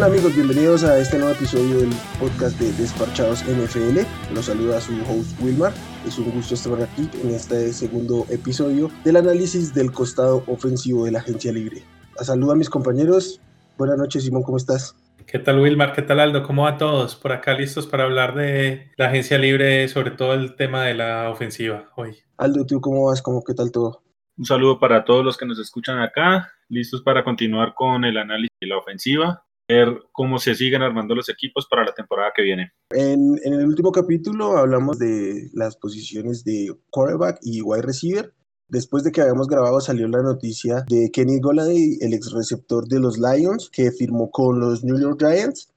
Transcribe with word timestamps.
Hola 0.00 0.14
amigos, 0.14 0.34
bienvenidos 0.34 0.82
a 0.82 0.98
este 0.98 1.18
nuevo 1.18 1.34
episodio 1.34 1.80
del 1.80 1.90
podcast 2.18 2.58
de 2.58 2.72
Desparchados 2.72 3.44
NFL. 3.44 3.98
Los 4.32 4.46
saluda 4.46 4.80
su 4.80 4.94
host 5.02 5.38
Wilmar. 5.42 5.74
Es 6.06 6.18
un 6.18 6.30
gusto 6.30 6.54
estar 6.54 6.82
aquí 6.82 7.06
en 7.22 7.34
este 7.34 7.70
segundo 7.74 8.24
episodio 8.30 8.90
del 9.04 9.16
análisis 9.16 9.74
del 9.74 9.92
costado 9.92 10.42
ofensivo 10.46 11.04
de 11.04 11.10
la 11.10 11.18
agencia 11.18 11.52
libre. 11.52 11.82
A 12.18 12.24
saludo 12.24 12.52
a 12.52 12.56
mis 12.56 12.70
compañeros. 12.70 13.42
Buenas 13.76 13.98
noches, 13.98 14.24
Simón, 14.24 14.42
¿cómo 14.42 14.56
estás? 14.56 14.96
¿Qué 15.26 15.38
tal 15.38 15.60
Wilmar? 15.60 15.92
¿Qué 15.92 16.00
tal 16.00 16.20
Aldo? 16.20 16.44
¿Cómo 16.44 16.62
va 16.62 16.78
todos? 16.78 17.14
Por 17.14 17.32
acá 17.32 17.52
listos 17.52 17.86
para 17.86 18.04
hablar 18.04 18.34
de 18.34 18.90
la 18.96 19.08
agencia 19.08 19.36
libre, 19.36 19.86
sobre 19.88 20.12
todo 20.12 20.32
el 20.32 20.56
tema 20.56 20.82
de 20.84 20.94
la 20.94 21.28
ofensiva 21.28 21.90
hoy. 21.96 22.16
Aldo, 22.38 22.64
¿tú 22.64 22.80
cómo 22.80 23.04
vas? 23.04 23.20
¿Cómo 23.20 23.44
qué 23.44 23.52
tal 23.52 23.70
todo? 23.70 24.02
Un 24.38 24.46
saludo 24.46 24.78
para 24.78 25.04
todos 25.04 25.22
los 25.22 25.36
que 25.36 25.44
nos 25.44 25.58
escuchan 25.58 25.98
acá, 25.98 26.50
listos 26.70 27.02
para 27.02 27.22
continuar 27.22 27.74
con 27.74 28.06
el 28.06 28.16
análisis 28.16 28.56
de 28.58 28.66
la 28.66 28.78
ofensiva, 28.78 29.44
ver 29.70 30.02
cómo 30.12 30.38
se 30.38 30.54
siguen 30.54 30.82
armando 30.82 31.14
los 31.14 31.28
equipos 31.28 31.66
para 31.68 31.84
la 31.84 31.92
temporada 31.92 32.32
que 32.34 32.42
viene. 32.42 32.72
En, 32.90 33.38
en 33.44 33.52
el 33.52 33.66
último 33.66 33.92
capítulo 33.92 34.56
hablamos 34.56 34.98
de 34.98 35.48
las 35.54 35.76
posiciones 35.76 36.44
de 36.44 36.74
quarterback 36.90 37.38
y 37.42 37.62
wide 37.62 37.82
receiver. 37.82 38.32
Después 38.68 39.02
de 39.02 39.10
que 39.10 39.20
habíamos 39.20 39.48
grabado 39.48 39.80
salió 39.80 40.06
la 40.06 40.22
noticia 40.22 40.84
de 40.88 41.10
Kenny 41.12 41.40
Goladay, 41.40 41.98
el 42.00 42.14
ex 42.14 42.30
receptor 42.30 42.86
de 42.86 43.00
los 43.00 43.18
Lions, 43.18 43.68
que 43.68 43.90
firmó 43.90 44.30
con 44.30 44.60
los 44.60 44.84
New 44.84 44.98
York 44.98 45.18
Giants. 45.18 45.72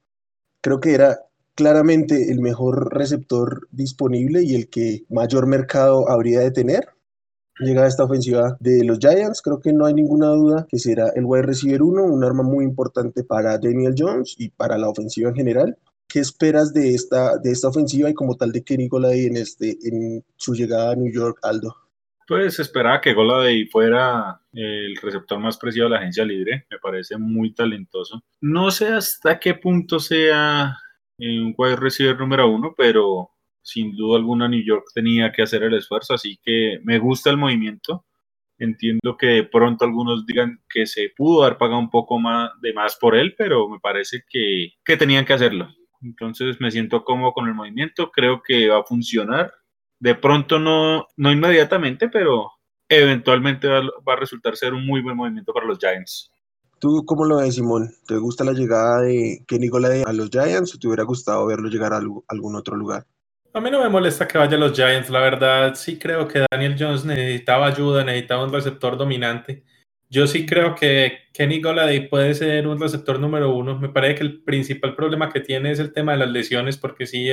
Creo 0.60 0.78
que 0.78 0.94
era 0.94 1.18
claramente 1.54 2.30
el 2.30 2.40
mejor 2.40 2.94
receptor 2.94 3.68
disponible 3.72 4.42
y 4.44 4.54
el 4.54 4.68
que 4.68 5.04
mayor 5.08 5.46
mercado 5.46 6.08
habría 6.08 6.40
de 6.40 6.50
tener. 6.50 6.93
Llega 7.60 7.84
a 7.84 7.86
esta 7.86 8.04
ofensiva 8.04 8.56
de 8.58 8.84
los 8.84 8.98
Giants, 8.98 9.40
creo 9.40 9.60
que 9.60 9.72
no 9.72 9.86
hay 9.86 9.94
ninguna 9.94 10.28
duda 10.28 10.66
que 10.68 10.78
será 10.78 11.10
el 11.14 11.24
wide 11.24 11.42
receiver 11.42 11.82
1, 11.82 12.02
un 12.02 12.24
arma 12.24 12.42
muy 12.42 12.64
importante 12.64 13.22
para 13.22 13.58
Daniel 13.58 13.94
Jones 13.96 14.34
y 14.38 14.48
para 14.48 14.76
la 14.76 14.88
ofensiva 14.88 15.28
en 15.28 15.36
general. 15.36 15.78
¿Qué 16.08 16.18
esperas 16.18 16.74
de 16.74 16.94
esta, 16.94 17.38
de 17.38 17.52
esta 17.52 17.68
ofensiva 17.68 18.10
y 18.10 18.14
como 18.14 18.36
tal 18.36 18.50
de 18.50 18.62
Kenny 18.64 18.88
Goladay 18.88 19.26
en, 19.26 19.36
este, 19.36 19.76
en 19.84 20.24
su 20.36 20.54
llegada 20.54 20.92
a 20.92 20.96
New 20.96 21.12
York, 21.12 21.38
Aldo? 21.42 21.76
Pues 22.26 22.58
esperaba 22.58 23.00
que 23.00 23.14
Goladay 23.14 23.66
fuera 23.66 24.40
el 24.52 24.96
receptor 24.96 25.38
más 25.38 25.56
preciado 25.56 25.88
de 25.88 25.94
la 25.94 26.00
agencia 26.00 26.24
libre. 26.24 26.66
Me 26.70 26.78
parece 26.78 27.18
muy 27.18 27.52
talentoso. 27.52 28.22
No 28.40 28.70
sé 28.70 28.88
hasta 28.88 29.38
qué 29.38 29.54
punto 29.54 30.00
sea 30.00 30.76
un 31.18 31.54
wide 31.56 31.76
receiver 31.76 32.18
número 32.18 32.48
uno, 32.48 32.74
pero 32.76 33.30
sin 33.64 33.96
duda 33.96 34.18
alguna 34.18 34.48
New 34.48 34.62
York 34.64 34.84
tenía 34.94 35.32
que 35.32 35.42
hacer 35.42 35.64
el 35.64 35.74
esfuerzo, 35.74 36.14
así 36.14 36.38
que 36.44 36.78
me 36.84 36.98
gusta 37.00 37.30
el 37.30 37.36
movimiento. 37.36 38.04
Entiendo 38.58 39.16
que 39.18 39.26
de 39.26 39.44
pronto 39.44 39.84
algunos 39.84 40.24
digan 40.26 40.60
que 40.68 40.86
se 40.86 41.10
pudo 41.16 41.42
haber 41.42 41.58
pagado 41.58 41.80
un 41.80 41.90
poco 41.90 42.20
más 42.20 42.52
de 42.60 42.72
más 42.72 42.96
por 42.96 43.16
él, 43.16 43.34
pero 43.36 43.68
me 43.68 43.80
parece 43.80 44.22
que, 44.30 44.74
que 44.84 44.96
tenían 44.96 45.24
que 45.24 45.32
hacerlo. 45.32 45.68
Entonces 46.02 46.60
me 46.60 46.70
siento 46.70 47.02
cómodo 47.02 47.32
con 47.32 47.48
el 47.48 47.54
movimiento, 47.54 48.12
creo 48.12 48.42
que 48.46 48.68
va 48.68 48.78
a 48.78 48.84
funcionar 48.84 49.50
de 50.04 50.14
pronto 50.14 50.58
no, 50.58 51.06
no 51.16 51.32
inmediatamente, 51.32 52.10
pero 52.10 52.50
eventualmente 52.88 53.68
va, 53.68 53.80
a 53.80 54.16
resultar 54.16 54.54
ser 54.54 54.74
un 54.74 54.86
muy 54.86 55.00
buen 55.00 55.16
movimiento 55.16 55.54
para 55.54 55.66
los 55.66 55.78
Giants. 55.78 56.30
¿Tú 56.78 57.04
cómo 57.06 57.24
lo 57.24 57.38
ves, 57.38 57.54
Simón? 57.54 57.90
¿Te 58.06 58.18
gusta 58.18 58.44
la 58.44 58.52
llegada 58.52 59.00
de 59.00 59.42
Kenny 59.48 59.68
Golladay 59.68 60.02
a 60.06 60.12
los 60.12 60.28
Giants 60.28 60.74
o 60.74 60.78
te 60.78 60.88
hubiera 60.88 61.04
gustado 61.04 61.46
verlo 61.46 61.70
llegar 61.70 61.94
a 61.94 62.02
algún 62.28 62.54
otro 62.54 62.76
lugar? 62.76 63.06
A 63.56 63.60
mí 63.60 63.70
no 63.70 63.80
me 63.80 63.88
molesta 63.88 64.26
que 64.26 64.36
vaya 64.36 64.56
a 64.56 64.60
los 64.60 64.72
Giants, 64.72 65.10
la 65.10 65.20
verdad. 65.20 65.76
Sí 65.76 65.96
creo 65.96 66.26
que 66.26 66.44
Daniel 66.50 66.74
Jones 66.76 67.04
necesitaba 67.04 67.68
ayuda, 67.68 68.02
necesitaba 68.02 68.42
un 68.42 68.52
receptor 68.52 68.96
dominante. 68.96 69.62
Yo 70.10 70.26
sí 70.26 70.44
creo 70.44 70.74
que 70.74 71.18
Kenny 71.32 71.62
Golladay 71.62 72.08
puede 72.08 72.34
ser 72.34 72.66
un 72.66 72.80
receptor 72.80 73.20
número 73.20 73.54
uno. 73.54 73.78
Me 73.78 73.90
parece 73.90 74.16
que 74.16 74.24
el 74.24 74.42
principal 74.42 74.96
problema 74.96 75.30
que 75.30 75.38
tiene 75.38 75.70
es 75.70 75.78
el 75.78 75.92
tema 75.92 76.12
de 76.12 76.18
las 76.18 76.30
lesiones, 76.30 76.76
porque 76.76 77.06
sí 77.06 77.30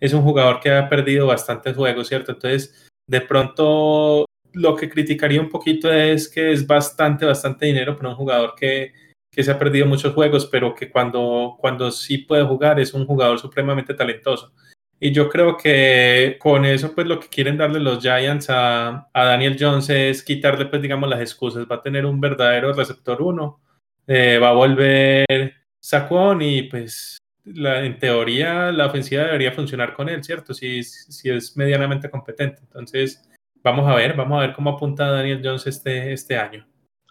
es 0.00 0.14
un 0.14 0.22
jugador 0.22 0.60
que 0.60 0.72
ha 0.72 0.88
perdido 0.88 1.26
bastantes 1.26 1.76
juegos, 1.76 2.08
¿cierto? 2.08 2.32
Entonces, 2.32 2.88
de 3.06 3.20
pronto, 3.20 4.24
lo 4.54 4.76
que 4.76 4.88
criticaría 4.88 5.42
un 5.42 5.50
poquito 5.50 5.92
es 5.92 6.30
que 6.30 6.52
es 6.52 6.66
bastante, 6.66 7.26
bastante 7.26 7.66
dinero 7.66 7.98
para 7.98 8.08
un 8.08 8.14
jugador 8.14 8.54
que, 8.56 8.94
que 9.30 9.42
se 9.42 9.50
ha 9.50 9.58
perdido 9.58 9.84
muchos 9.84 10.14
juegos, 10.14 10.46
pero 10.46 10.74
que 10.74 10.88
cuando, 10.88 11.56
cuando 11.58 11.90
sí 11.90 12.16
puede 12.16 12.44
jugar 12.44 12.80
es 12.80 12.94
un 12.94 13.04
jugador 13.04 13.38
supremamente 13.38 13.92
talentoso. 13.92 14.54
Y 15.02 15.12
yo 15.12 15.30
creo 15.30 15.56
que 15.56 16.36
con 16.38 16.66
eso, 16.66 16.94
pues 16.94 17.06
lo 17.06 17.18
que 17.18 17.28
quieren 17.28 17.56
darle 17.56 17.80
los 17.80 18.02
Giants 18.02 18.50
a, 18.50 19.08
a 19.12 19.24
Daniel 19.24 19.56
Jones 19.58 19.88
es 19.88 20.22
quitarle, 20.22 20.66
pues 20.66 20.82
digamos, 20.82 21.08
las 21.08 21.20
excusas. 21.20 21.66
Va 21.70 21.76
a 21.76 21.82
tener 21.82 22.04
un 22.04 22.20
verdadero 22.20 22.74
receptor 22.74 23.22
uno, 23.22 23.60
eh, 24.06 24.38
va 24.38 24.50
a 24.50 24.52
volver 24.52 25.54
Saquon 25.80 26.42
y 26.42 26.64
pues 26.64 27.16
en 27.46 27.98
teoría 27.98 28.70
la 28.72 28.86
ofensiva 28.86 29.24
debería 29.24 29.52
funcionar 29.52 29.94
con 29.94 30.10
él, 30.10 30.22
¿cierto? 30.22 30.52
Si, 30.52 30.82
si 30.84 31.30
es 31.30 31.56
medianamente 31.56 32.10
competente. 32.10 32.60
Entonces, 32.62 33.26
vamos 33.62 33.88
a 33.88 33.94
ver, 33.94 34.14
vamos 34.14 34.38
a 34.38 34.46
ver 34.46 34.54
cómo 34.54 34.70
apunta 34.70 35.10
Daniel 35.10 35.40
Jones 35.42 35.66
este, 35.66 36.12
este 36.12 36.36
año. 36.36 36.66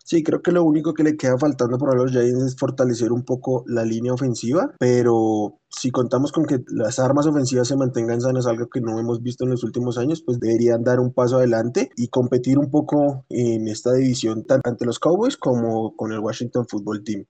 Sí, 0.10 0.24
creo 0.24 0.42
que 0.42 0.52
lo 0.52 0.64
único 0.64 0.96
que 0.96 1.04
le 1.04 1.16
queda 1.16 1.38
faltando 1.38 1.78
por 1.78 1.96
los 1.96 2.10
Giants 2.10 2.44
es 2.44 2.56
fortalecer 2.56 3.12
un 3.12 3.22
poco 3.24 3.64
la 3.68 3.86
línea 3.86 4.12
ofensiva, 4.12 4.74
pero 4.80 5.60
si 5.70 5.92
contamos 5.92 6.32
con 6.32 6.46
que 6.46 6.64
las 6.70 6.98
armas 6.98 7.28
ofensivas 7.28 7.68
se 7.68 7.76
mantengan 7.76 8.20
sanas, 8.20 8.48
algo 8.48 8.70
que 8.70 8.82
no 8.82 9.00
hemos 9.00 9.22
visto 9.22 9.44
en 9.44 9.52
los 9.52 9.64
últimos 9.64 10.00
años, 10.00 10.24
pues 10.26 10.40
deberían 10.40 10.84
dar 10.84 11.00
un 11.00 11.14
paso 11.14 11.38
adelante 11.38 11.92
y 11.96 12.08
competir 12.08 12.58
un 12.58 12.72
poco 12.72 13.24
en 13.30 13.68
esta 13.68 13.94
división, 13.94 14.46
tanto 14.46 14.72
ante 14.72 14.84
los 14.84 14.98
Cowboys 14.98 15.38
como 15.38 15.96
con 15.96 16.12
el 16.12 16.18
Washington 16.18 16.66
Football 16.68 17.04
Team. 17.04 17.26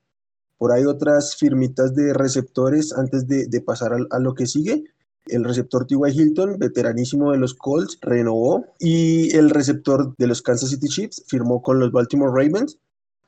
Por 0.57 0.71
ahí 0.71 0.85
otras 0.85 1.35
firmitas 1.35 1.93
de 1.93 2.13
receptores 2.13 2.93
antes 2.97 3.27
de, 3.27 3.61
pasar 3.61 3.91
a, 4.09 4.19
lo 4.19 4.33
que 4.35 4.45
sigue. 4.45 4.85
El 5.29 5.43
receptor 5.43 5.85
T.Y. 5.85 6.11
Hilton, 6.11 6.57
veteranísimo 6.59 7.31
de 7.31 7.37
los 7.37 7.53
Colts, 7.53 7.97
renovó. 8.01 8.65
Y 8.79 9.35
el 9.35 9.49
receptor 9.49 10.15
de 10.17 10.27
los 10.27 10.41
Kansas 10.41 10.69
City 10.69 10.87
Chiefs 10.87 11.23
firmó 11.27 11.61
con 11.61 11.79
los 11.79 11.91
Baltimore 11.91 12.31
Ravens. 12.31 12.79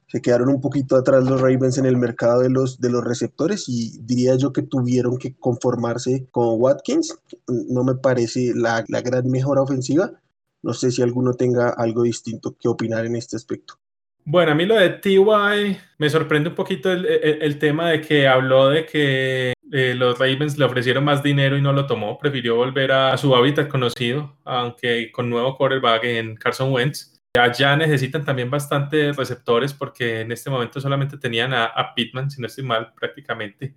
Se 0.08 0.22
quedaron 0.22 0.50
un 0.50 0.60
poquito 0.60 0.98
atrás 0.98 1.24
los 1.24 1.40
Ravens 1.40 1.78
en 1.78 1.86
el 1.86 1.96
mercado 1.96 2.42
de 2.42 2.50
los, 2.50 2.82
de 2.82 2.90
los 2.90 3.04
receptores 3.04 3.70
y 3.70 3.98
diría 4.02 4.36
yo 4.36 4.52
que 4.52 4.62
tuvieron 4.62 5.18
que 5.18 5.36
conformarse 5.38 6.28
con 6.32 6.60
Watkins. 6.60 7.18
No 7.48 7.84
me 7.84 7.96
parece 7.96 8.54
la, 8.54 8.84
la 8.90 9.02
gran 9.02 9.30
mejora 9.30 9.62
ofensiva. 9.62 10.12
No 10.64 10.74
sé 10.74 10.92
si 10.92 11.02
alguno 11.02 11.34
tenga 11.34 11.70
algo 11.70 12.04
distinto 12.04 12.56
que 12.60 12.68
opinar 12.68 13.06
en 13.06 13.16
este 13.16 13.38
aspecto. 13.38 13.76
Bueno, 14.24 14.52
a 14.52 14.56
mí 14.56 14.66
lo 14.66 14.76
de 14.76 14.90
TY 14.90 15.78
me 15.98 16.10
sorprende 16.10 16.50
un 16.50 16.56
poquito 16.56 16.92
el, 16.92 17.60
tema 17.60 17.90
de 17.90 18.02
que 18.02 18.28
habló 18.28 18.70
de 18.70 18.86
que 18.86 19.54
eh, 19.72 19.96
los 19.96 20.20
Ravens 20.20 20.58
le 20.58 20.66
ofrecieron 20.66 21.06
más 21.06 21.24
dinero 21.24 21.58
y 21.58 21.62
no 21.62 21.72
lo 21.72 21.88
tomó. 21.88 22.18
Prefirió 22.18 22.58
volver 22.58 22.92
a, 22.92 23.18
su 23.18 23.34
hábitat 23.36 23.70
conocido, 23.70 24.38
aunque 24.44 25.12
con 25.12 25.30
nuevo 25.30 25.56
quarterback 25.56 26.04
en 26.04 26.36
Carson 26.36 26.72
Wentz. 26.74 27.18
Allá 27.40 27.78
necesitan 27.78 28.26
también 28.26 28.50
bastantes 28.50 29.16
receptores 29.16 29.74
porque 29.74 30.22
en 30.22 30.34
este 30.34 30.50
momento 30.50 30.82
solamente 30.82 31.18
tenían 31.18 31.54
a, 31.54 31.66
a 31.66 31.96
Pittman, 31.96 32.30
si 32.30 32.42
no 32.42 32.48
estoy 32.48 32.66
mal, 32.66 32.94
prácticamente. 32.94 33.74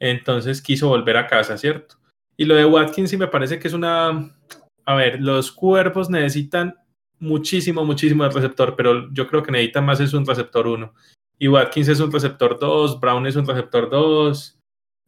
Entonces 0.00 0.60
quiso 0.60 0.88
volver 0.88 1.16
a 1.16 1.28
casa, 1.28 1.56
¿cierto? 1.56 1.96
Y 2.36 2.44
lo 2.44 2.56
de 2.56 2.64
Watkins 2.64 3.10
sí 3.10 3.16
me 3.16 3.28
parece 3.28 3.58
que 3.58 3.68
es 3.68 3.74
una... 3.74 4.30
A 4.84 4.94
ver, 4.94 5.20
los 5.20 5.52
cuerpos 5.52 6.10
necesitan 6.10 6.74
muchísimo, 7.18 7.84
muchísimo 7.84 8.24
el 8.24 8.32
receptor, 8.32 8.74
pero 8.76 9.12
yo 9.12 9.26
creo 9.26 9.42
que 9.42 9.52
necesita 9.52 9.80
más 9.80 10.00
es 10.00 10.12
un 10.12 10.26
receptor 10.26 10.66
1. 10.66 10.92
Y 11.38 11.48
Watkins 11.48 11.88
es 11.88 12.00
un 12.00 12.12
receptor 12.12 12.58
2, 12.58 13.00
Brown 13.00 13.26
es 13.26 13.36
un 13.36 13.46
receptor 13.46 13.90
2, 13.90 14.55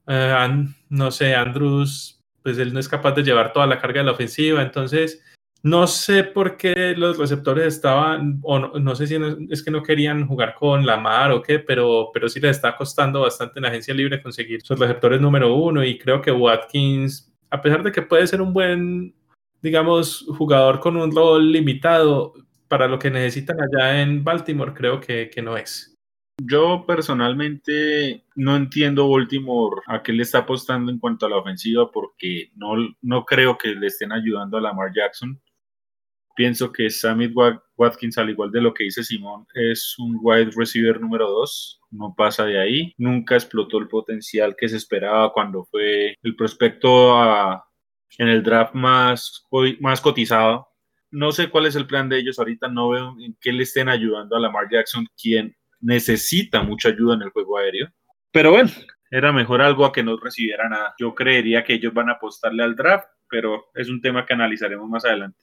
eh, 0.08 0.64
no 0.88 1.10
sé, 1.10 1.34
Andrews, 1.34 2.20
pues 2.42 2.58
él 2.58 2.72
no 2.72 2.80
es 2.80 2.88
capaz 2.88 3.12
de 3.12 3.22
llevar 3.22 3.52
toda 3.52 3.66
la 3.66 3.78
carga 3.78 4.00
de 4.00 4.06
la 4.06 4.12
ofensiva, 4.12 4.62
entonces 4.62 5.22
no 5.62 5.86
sé 5.86 6.24
por 6.24 6.56
qué 6.56 6.94
los 6.96 7.18
receptores 7.18 7.66
estaban, 7.66 8.38
o 8.42 8.58
no, 8.58 8.94
sé 8.94 9.06
si 9.06 9.16
es 9.50 9.62
que 9.62 9.70
no 9.70 9.82
querían 9.82 10.26
jugar 10.26 10.54
con 10.54 10.86
Lamar 10.86 11.32
o 11.32 11.42
qué, 11.42 11.58
pero, 11.58 12.10
pero 12.12 12.28
sí 12.28 12.40
les 12.40 12.56
está 12.56 12.76
costando 12.76 13.22
bastante 13.22 13.58
en 13.58 13.64
la 13.64 13.68
agencia 13.68 13.92
libre 13.92 14.22
conseguir 14.22 14.62
sus 14.62 14.78
receptores 14.78 15.20
número 15.20 15.54
uno 15.54 15.84
y 15.84 15.98
creo 15.98 16.22
que 16.22 16.32
Watkins, 16.32 17.32
a 17.50 17.60
pesar 17.60 17.82
de 17.82 17.92
que 17.92 18.02
puede 18.02 18.26
ser 18.26 18.40
un 18.40 18.52
buen 18.52 19.14
digamos, 19.60 20.24
jugador 20.36 20.80
con 20.80 20.96
un 20.96 21.14
rol 21.14 21.52
limitado 21.52 22.34
para 22.68 22.86
lo 22.86 22.98
que 22.98 23.10
necesitan 23.10 23.58
allá 23.60 24.02
en 24.02 24.22
Baltimore, 24.22 24.74
creo 24.74 25.00
que, 25.00 25.30
que 25.30 25.42
no 25.42 25.56
es. 25.56 25.97
Yo 26.40 26.84
personalmente 26.86 28.24
no 28.36 28.56
entiendo 28.56 29.10
Baltimore 29.10 29.82
a 29.86 30.02
qué 30.02 30.12
le 30.12 30.22
está 30.22 30.38
apostando 30.38 30.92
en 30.92 30.98
cuanto 31.00 31.26
a 31.26 31.28
la 31.28 31.36
ofensiva 31.36 31.90
porque 31.90 32.52
no, 32.54 32.74
no 33.02 33.24
creo 33.24 33.58
que 33.58 33.74
le 33.74 33.88
estén 33.88 34.12
ayudando 34.12 34.56
a 34.56 34.60
Lamar 34.60 34.92
Jackson. 34.94 35.40
Pienso 36.36 36.70
que 36.70 36.88
Sammy 36.90 37.32
Watkins, 37.76 38.16
al 38.18 38.30
igual 38.30 38.52
de 38.52 38.60
lo 38.60 38.72
que 38.72 38.84
dice 38.84 39.02
Simón, 39.02 39.46
es 39.54 39.98
un 39.98 40.16
wide 40.22 40.52
receiver 40.56 41.00
número 41.00 41.28
2, 41.28 41.80
no 41.90 42.14
pasa 42.16 42.44
de 42.44 42.60
ahí. 42.60 42.94
Nunca 42.96 43.34
explotó 43.34 43.78
el 43.78 43.88
potencial 43.88 44.54
que 44.56 44.68
se 44.68 44.76
esperaba 44.76 45.32
cuando 45.32 45.64
fue 45.64 46.14
el 46.22 46.36
prospecto 46.36 47.20
a, 47.20 47.66
en 48.18 48.28
el 48.28 48.44
draft 48.44 48.74
más, 48.74 49.44
más 49.80 50.00
cotizado. 50.00 50.68
No 51.10 51.32
sé 51.32 51.50
cuál 51.50 51.66
es 51.66 51.74
el 51.74 51.88
plan 51.88 52.08
de 52.08 52.20
ellos 52.20 52.38
ahorita, 52.38 52.68
no 52.68 52.90
veo 52.90 53.16
en 53.18 53.36
qué 53.40 53.52
le 53.52 53.64
estén 53.64 53.88
ayudando 53.88 54.36
a 54.36 54.40
Lamar 54.40 54.68
Jackson, 54.70 55.06
quien 55.20 55.56
necesita 55.80 56.62
mucha 56.62 56.88
ayuda 56.90 57.14
en 57.14 57.22
el 57.22 57.30
juego 57.30 57.58
aéreo. 57.58 57.88
Pero 58.32 58.50
bueno, 58.50 58.70
era 59.10 59.32
mejor 59.32 59.62
algo 59.62 59.84
a 59.86 59.92
que 59.92 60.02
no 60.02 60.16
recibiera 60.16 60.68
nada. 60.68 60.94
Yo 60.98 61.14
creería 61.14 61.64
que 61.64 61.74
ellos 61.74 61.94
van 61.94 62.08
a 62.08 62.14
apostarle 62.14 62.62
al 62.62 62.76
draft, 62.76 63.06
pero 63.28 63.66
es 63.74 63.88
un 63.88 64.00
tema 64.00 64.26
que 64.26 64.34
analizaremos 64.34 64.88
más 64.88 65.04
adelante. 65.04 65.38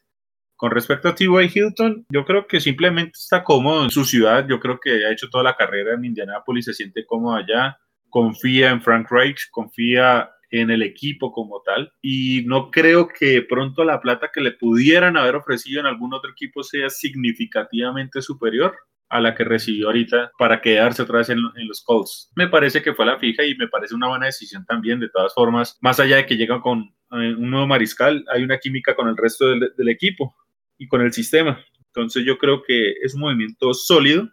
Con 0.55 0.71
respecto 0.71 1.09
a 1.09 1.15
T.Y. 1.15 1.51
Hilton, 1.53 2.05
yo 2.09 2.23
creo 2.23 2.47
que 2.47 2.61
simplemente 2.61 3.11
está 3.15 3.43
cómodo 3.43 3.83
en 3.83 3.89
su 3.89 4.05
ciudad. 4.05 4.47
Yo 4.47 4.59
creo 4.59 4.79
que 4.79 5.05
ha 5.05 5.11
hecho 5.11 5.29
toda 5.29 5.43
la 5.43 5.55
carrera 5.55 5.95
en 5.95 6.05
Indianapolis, 6.05 6.65
se 6.65 6.73
siente 6.73 7.05
cómodo 7.05 7.35
allá. 7.35 7.77
Confía 8.09 8.69
en 8.69 8.81
Frank 8.81 9.07
Reich, 9.11 9.49
confía 9.51 10.31
en 10.51 10.69
el 10.69 10.81
equipo 10.81 11.33
como 11.33 11.61
tal. 11.61 11.91
Y 12.01 12.43
no 12.45 12.71
creo 12.71 13.09
que 13.09 13.41
pronto 13.41 13.83
la 13.83 13.99
plata 13.99 14.29
que 14.33 14.39
le 14.39 14.51
pudieran 14.51 15.17
haber 15.17 15.35
ofrecido 15.35 15.81
en 15.81 15.87
algún 15.87 16.13
otro 16.13 16.31
equipo 16.31 16.63
sea 16.63 16.89
significativamente 16.89 18.21
superior 18.21 18.75
a 19.09 19.21
la 19.21 19.35
que 19.35 19.43
recibió 19.43 19.87
ahorita 19.87 20.31
para 20.37 20.61
quedarse 20.61 21.01
otra 21.01 21.19
vez 21.19 21.29
en, 21.29 21.41
los 21.67 21.83
Colts. 21.83 22.31
Me 22.35 22.47
parece 22.47 22.81
que 22.81 22.93
fue 22.93 23.05
la 23.05 23.19
fija 23.19 23.43
y 23.43 23.55
me 23.55 23.67
parece 23.67 23.95
una 23.95 24.07
buena 24.07 24.25
decisión 24.25 24.65
también, 24.65 24.99
de 24.99 25.09
todas 25.09 25.33
formas, 25.33 25.77
más 25.81 25.99
allá 25.99 26.17
de 26.17 26.25
que 26.25 26.37
llegan 26.37 26.61
con 26.61 26.79
eh, 27.11 27.35
un 27.35 27.49
nuevo 27.49 27.67
mariscal, 27.67 28.25
hay 28.33 28.43
una 28.43 28.57
química 28.57 28.95
con 28.95 29.07
el 29.07 29.17
resto 29.17 29.47
del, 29.49 29.71
del 29.77 29.89
equipo 29.89 30.35
y 30.77 30.87
con 30.87 31.01
el 31.01 31.13
sistema. 31.13 31.63
Entonces 31.87 32.25
yo 32.25 32.37
creo 32.37 32.63
que 32.63 32.93
es 33.01 33.13
un 33.13 33.21
movimiento 33.21 33.73
sólido 33.73 34.29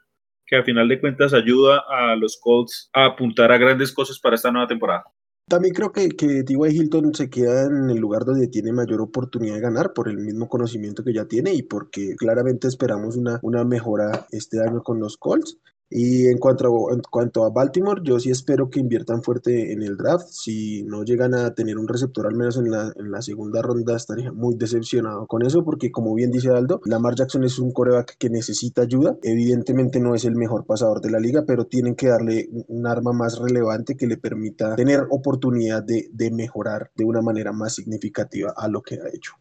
que 0.47 0.57
a 0.57 0.65
final 0.65 0.89
de 0.89 1.01
cuentas 1.01 1.33
ayuda 1.33 1.85
a 1.89 2.17
los 2.17 2.39
Colts 2.41 2.91
a 2.93 3.07
apuntar 3.07 3.53
a 3.53 3.59
grandes 3.59 3.93
cosas 3.93 4.19
para 4.19 4.37
esta 4.37 4.51
nueva 4.51 4.69
temporada. 4.69 5.05
También 5.49 5.75
creo 5.75 5.93
que, 5.93 6.09
que 6.11 6.45
T.Y. 6.45 6.57
Hilton 6.71 7.15
se 7.15 7.29
queda 7.29 7.67
en 7.67 7.91
el 7.91 7.99
lugar 7.99 8.25
donde 8.25 8.49
tiene 8.49 8.73
mayor 8.73 9.03
oportunidad 9.03 9.57
de 9.57 9.61
ganar 9.61 9.93
por 9.93 10.09
el 10.09 10.19
mismo 10.19 10.49
conocimiento 10.49 11.05
que 11.05 11.13
ya 11.13 11.27
tiene 11.27 11.53
y 11.53 11.63
porque 11.63 12.15
claramente 12.17 12.69
esperamos 12.69 13.17
una, 13.17 13.39
una 13.43 13.65
mejora 13.65 14.27
este 14.31 14.61
año 14.61 14.83
con 14.83 14.99
los 14.99 15.17
Colts. 15.17 15.59
Y 15.95 16.29
en 16.29 16.39
cuanto, 16.39 17.45
a, 17.45 17.51
Baltimore, 17.51 18.01
yo 18.03 18.19
sí 18.19 18.31
espero 18.31 18.71
que 18.71 18.81
inviertan 18.81 19.23
fuerte 19.23 19.73
en 19.73 19.83
el 19.83 19.99
draft. 19.99 20.27
Si 20.31 20.83
no 20.85 21.05
llegan 21.05 21.35
a 21.35 21.55
tener 21.55 21.77
un 21.77 21.87
receptor 21.87 22.27
al 22.27 22.35
menos 22.35 22.57
en 22.57 22.71
la, 22.71 22.91
en 22.97 23.11
la 23.11 23.21
segunda 23.21 23.61
ronda, 23.61 23.95
estaría 23.95 24.33
muy 24.33 24.55
decepcionado 24.55 25.27
con 25.27 25.45
eso, 25.45 25.65
porque 25.65 25.93
como 25.93 26.15
bien 26.15 26.31
dice 26.31 26.49
Aldo, 26.49 26.81
Lamar 26.87 27.15
Jackson 27.15 27.45
es 27.45 27.59
un 27.59 27.73
coreback 27.73 28.17
que 28.17 28.31
necesita 28.31 28.83
ayuda. 28.83 29.19
Evidentemente 29.23 30.01
no 30.01 30.15
es 30.15 30.25
el 30.25 30.35
mejor 30.35 30.65
pasador 30.65 31.03
de 31.03 31.11
la 31.11 31.21
liga, 31.21 31.45
pero 31.47 31.67
tienen 31.67 31.95
que 31.95 32.09
darle 32.09 32.49
un 32.69 32.87
arma 32.87 33.13
más 33.13 33.39
relevante 33.39 33.95
que 33.95 34.07
le 34.07 34.17
permita 34.17 34.75
tener 34.77 35.07
oportunidad 35.11 35.83
de, 35.83 36.09
de 36.11 36.31
mejorar 36.31 36.91
de 36.95 37.05
una 37.05 37.21
manera 37.21 37.53
más 37.53 37.75
significativa 37.75 38.55
a 38.57 38.67
lo 38.67 38.81
que 38.81 38.95
ha 38.95 39.09
hecho. 39.13 39.35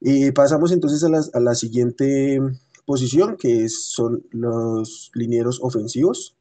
Y 0.00 0.32
pasamos 0.32 0.72
entonces 0.72 1.04
a 1.04 1.10
la, 1.10 1.22
a 1.34 1.40
la 1.40 1.54
siguiente 1.54 2.40
posición, 2.90 3.36
que 3.36 3.68
son 3.68 4.24
los 4.32 5.12
linieros 5.14 5.60
ofensivos. 5.62 6.34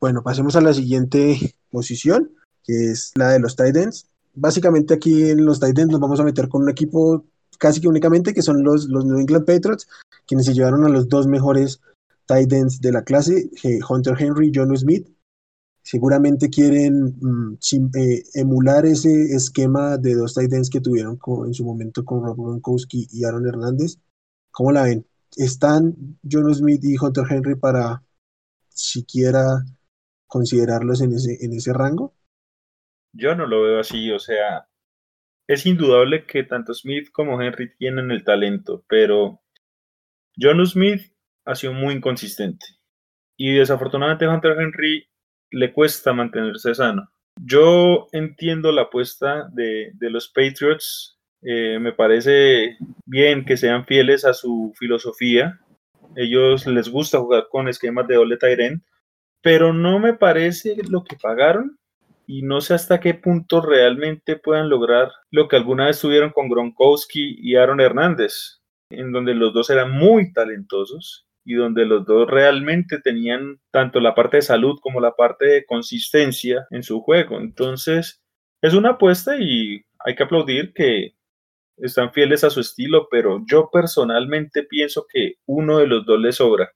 Bueno, 0.00 0.24
pasemos 0.24 0.56
a 0.56 0.60
la 0.60 0.74
siguiente 0.74 1.54
posición, 1.70 2.32
que 2.64 2.90
es 2.90 3.12
la 3.14 3.30
de 3.30 3.38
los 3.38 3.54
tight 3.54 3.76
ends. 3.76 4.08
Básicamente 4.34 4.92
aquí 4.92 5.30
en 5.30 5.46
los 5.46 5.60
tight 5.60 5.78
ends 5.78 5.92
nos 5.92 6.00
vamos 6.00 6.18
a 6.18 6.24
meter 6.24 6.48
con 6.48 6.62
un 6.62 6.68
equipo 6.68 7.24
casi 7.60 7.80
que 7.80 7.86
únicamente 7.86 8.34
que 8.34 8.42
son 8.42 8.64
los, 8.64 8.88
los 8.88 9.04
New 9.04 9.20
England 9.20 9.44
Patriots, 9.44 9.86
quienes 10.26 10.46
se 10.46 10.52
llevaron 10.52 10.84
a 10.84 10.88
los 10.88 11.08
dos 11.08 11.28
mejores 11.28 11.80
tight 12.26 12.52
ends 12.52 12.80
de 12.80 12.90
la 12.90 13.04
clase, 13.04 13.48
eh, 13.62 13.78
Hunter 13.88 14.16
Henry 14.18 14.48
y 14.48 14.52
John 14.52 14.76
Smith. 14.76 15.06
Seguramente 15.84 16.50
quieren 16.50 17.14
mm, 17.20 17.58
eh, 17.94 18.24
emular 18.34 18.84
ese 18.84 19.32
esquema 19.32 19.96
de 19.96 20.16
dos 20.16 20.34
tight 20.34 20.52
ends 20.52 20.70
que 20.70 20.80
tuvieron 20.80 21.20
en 21.46 21.54
su 21.54 21.64
momento 21.64 22.04
con 22.04 22.24
Rob 22.24 22.36
Gronkowski 22.36 23.06
y 23.12 23.22
Aaron 23.22 23.46
Hernández. 23.46 23.98
¿Cómo 24.54 24.70
la 24.70 24.84
ven? 24.84 25.04
¿Están 25.36 25.96
John 26.30 26.54
Smith 26.54 26.80
y 26.84 26.96
Hunter 26.96 27.24
Henry 27.28 27.56
para 27.56 28.04
siquiera 28.68 29.64
considerarlos 30.28 31.02
en 31.02 31.12
ese, 31.12 31.44
en 31.44 31.52
ese 31.54 31.72
rango? 31.72 32.14
Yo 33.12 33.34
no 33.34 33.46
lo 33.48 33.62
veo 33.62 33.80
así, 33.80 34.12
o 34.12 34.20
sea, 34.20 34.68
es 35.48 35.66
indudable 35.66 36.24
que 36.24 36.44
tanto 36.44 36.72
Smith 36.72 37.10
como 37.10 37.42
Henry 37.42 37.74
tienen 37.74 38.12
el 38.12 38.22
talento, 38.22 38.84
pero 38.88 39.42
John 40.40 40.64
Smith 40.64 41.12
ha 41.44 41.56
sido 41.56 41.72
muy 41.72 41.94
inconsistente 41.94 42.64
y 43.36 43.56
desafortunadamente 43.56 44.28
Hunter 44.28 44.56
Henry 44.60 45.08
le 45.50 45.72
cuesta 45.72 46.12
mantenerse 46.12 46.76
sano. 46.76 47.10
Yo 47.40 48.06
entiendo 48.12 48.70
la 48.70 48.82
apuesta 48.82 49.48
de, 49.52 49.90
de 49.94 50.10
los 50.10 50.28
Patriots 50.28 51.18
eh, 51.44 51.78
me 51.78 51.92
parece 51.92 52.78
bien 53.04 53.44
que 53.44 53.56
sean 53.56 53.84
fieles 53.84 54.24
a 54.24 54.32
su 54.32 54.72
filosofía. 54.78 55.60
Ellos 56.16 56.66
les 56.66 56.88
gusta 56.88 57.18
jugar 57.18 57.48
con 57.50 57.68
esquemas 57.68 58.08
de 58.08 58.14
doble 58.14 58.38
Tyrant, 58.38 58.82
pero 59.42 59.72
no 59.72 59.98
me 59.98 60.14
parece 60.14 60.76
lo 60.88 61.04
que 61.04 61.16
pagaron 61.16 61.78
y 62.26 62.42
no 62.42 62.62
sé 62.62 62.72
hasta 62.74 63.00
qué 63.00 63.12
punto 63.12 63.60
realmente 63.60 64.36
puedan 64.36 64.70
lograr 64.70 65.12
lo 65.30 65.48
que 65.48 65.56
alguna 65.56 65.86
vez 65.86 66.00
tuvieron 66.00 66.30
con 66.30 66.48
Gronkowski 66.48 67.36
y 67.38 67.56
Aaron 67.56 67.80
Hernández, 67.80 68.62
en 68.88 69.12
donde 69.12 69.34
los 69.34 69.52
dos 69.52 69.68
eran 69.68 69.90
muy 69.90 70.32
talentosos 70.32 71.26
y 71.44 71.54
donde 71.54 71.84
los 71.84 72.06
dos 72.06 72.30
realmente 72.30 73.00
tenían 73.00 73.60
tanto 73.70 74.00
la 74.00 74.14
parte 74.14 74.38
de 74.38 74.42
salud 74.42 74.78
como 74.80 75.00
la 75.00 75.14
parte 75.14 75.44
de 75.46 75.66
consistencia 75.66 76.66
en 76.70 76.82
su 76.82 77.02
juego. 77.02 77.38
Entonces, 77.38 78.22
es 78.62 78.72
una 78.72 78.90
apuesta 78.90 79.36
y 79.38 79.84
hay 79.98 80.14
que 80.14 80.22
aplaudir 80.22 80.72
que 80.72 81.13
están 81.76 82.12
fieles 82.12 82.44
a 82.44 82.50
su 82.50 82.60
estilo, 82.60 83.08
pero 83.10 83.42
yo 83.46 83.70
personalmente 83.72 84.62
pienso 84.64 85.06
que 85.12 85.34
uno 85.46 85.78
de 85.78 85.86
los 85.86 86.06
dos 86.06 86.20
les 86.20 86.36
sobra. 86.36 86.72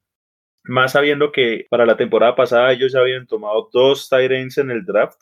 Más 0.64 0.92
sabiendo 0.92 1.32
que 1.32 1.66
para 1.70 1.86
la 1.86 1.96
temporada 1.96 2.36
pasada 2.36 2.72
ellos 2.72 2.94
habían 2.94 3.26
tomado 3.26 3.68
dos 3.72 4.08
Tyrants 4.08 4.58
en 4.58 4.70
el 4.70 4.84
draft, 4.84 5.20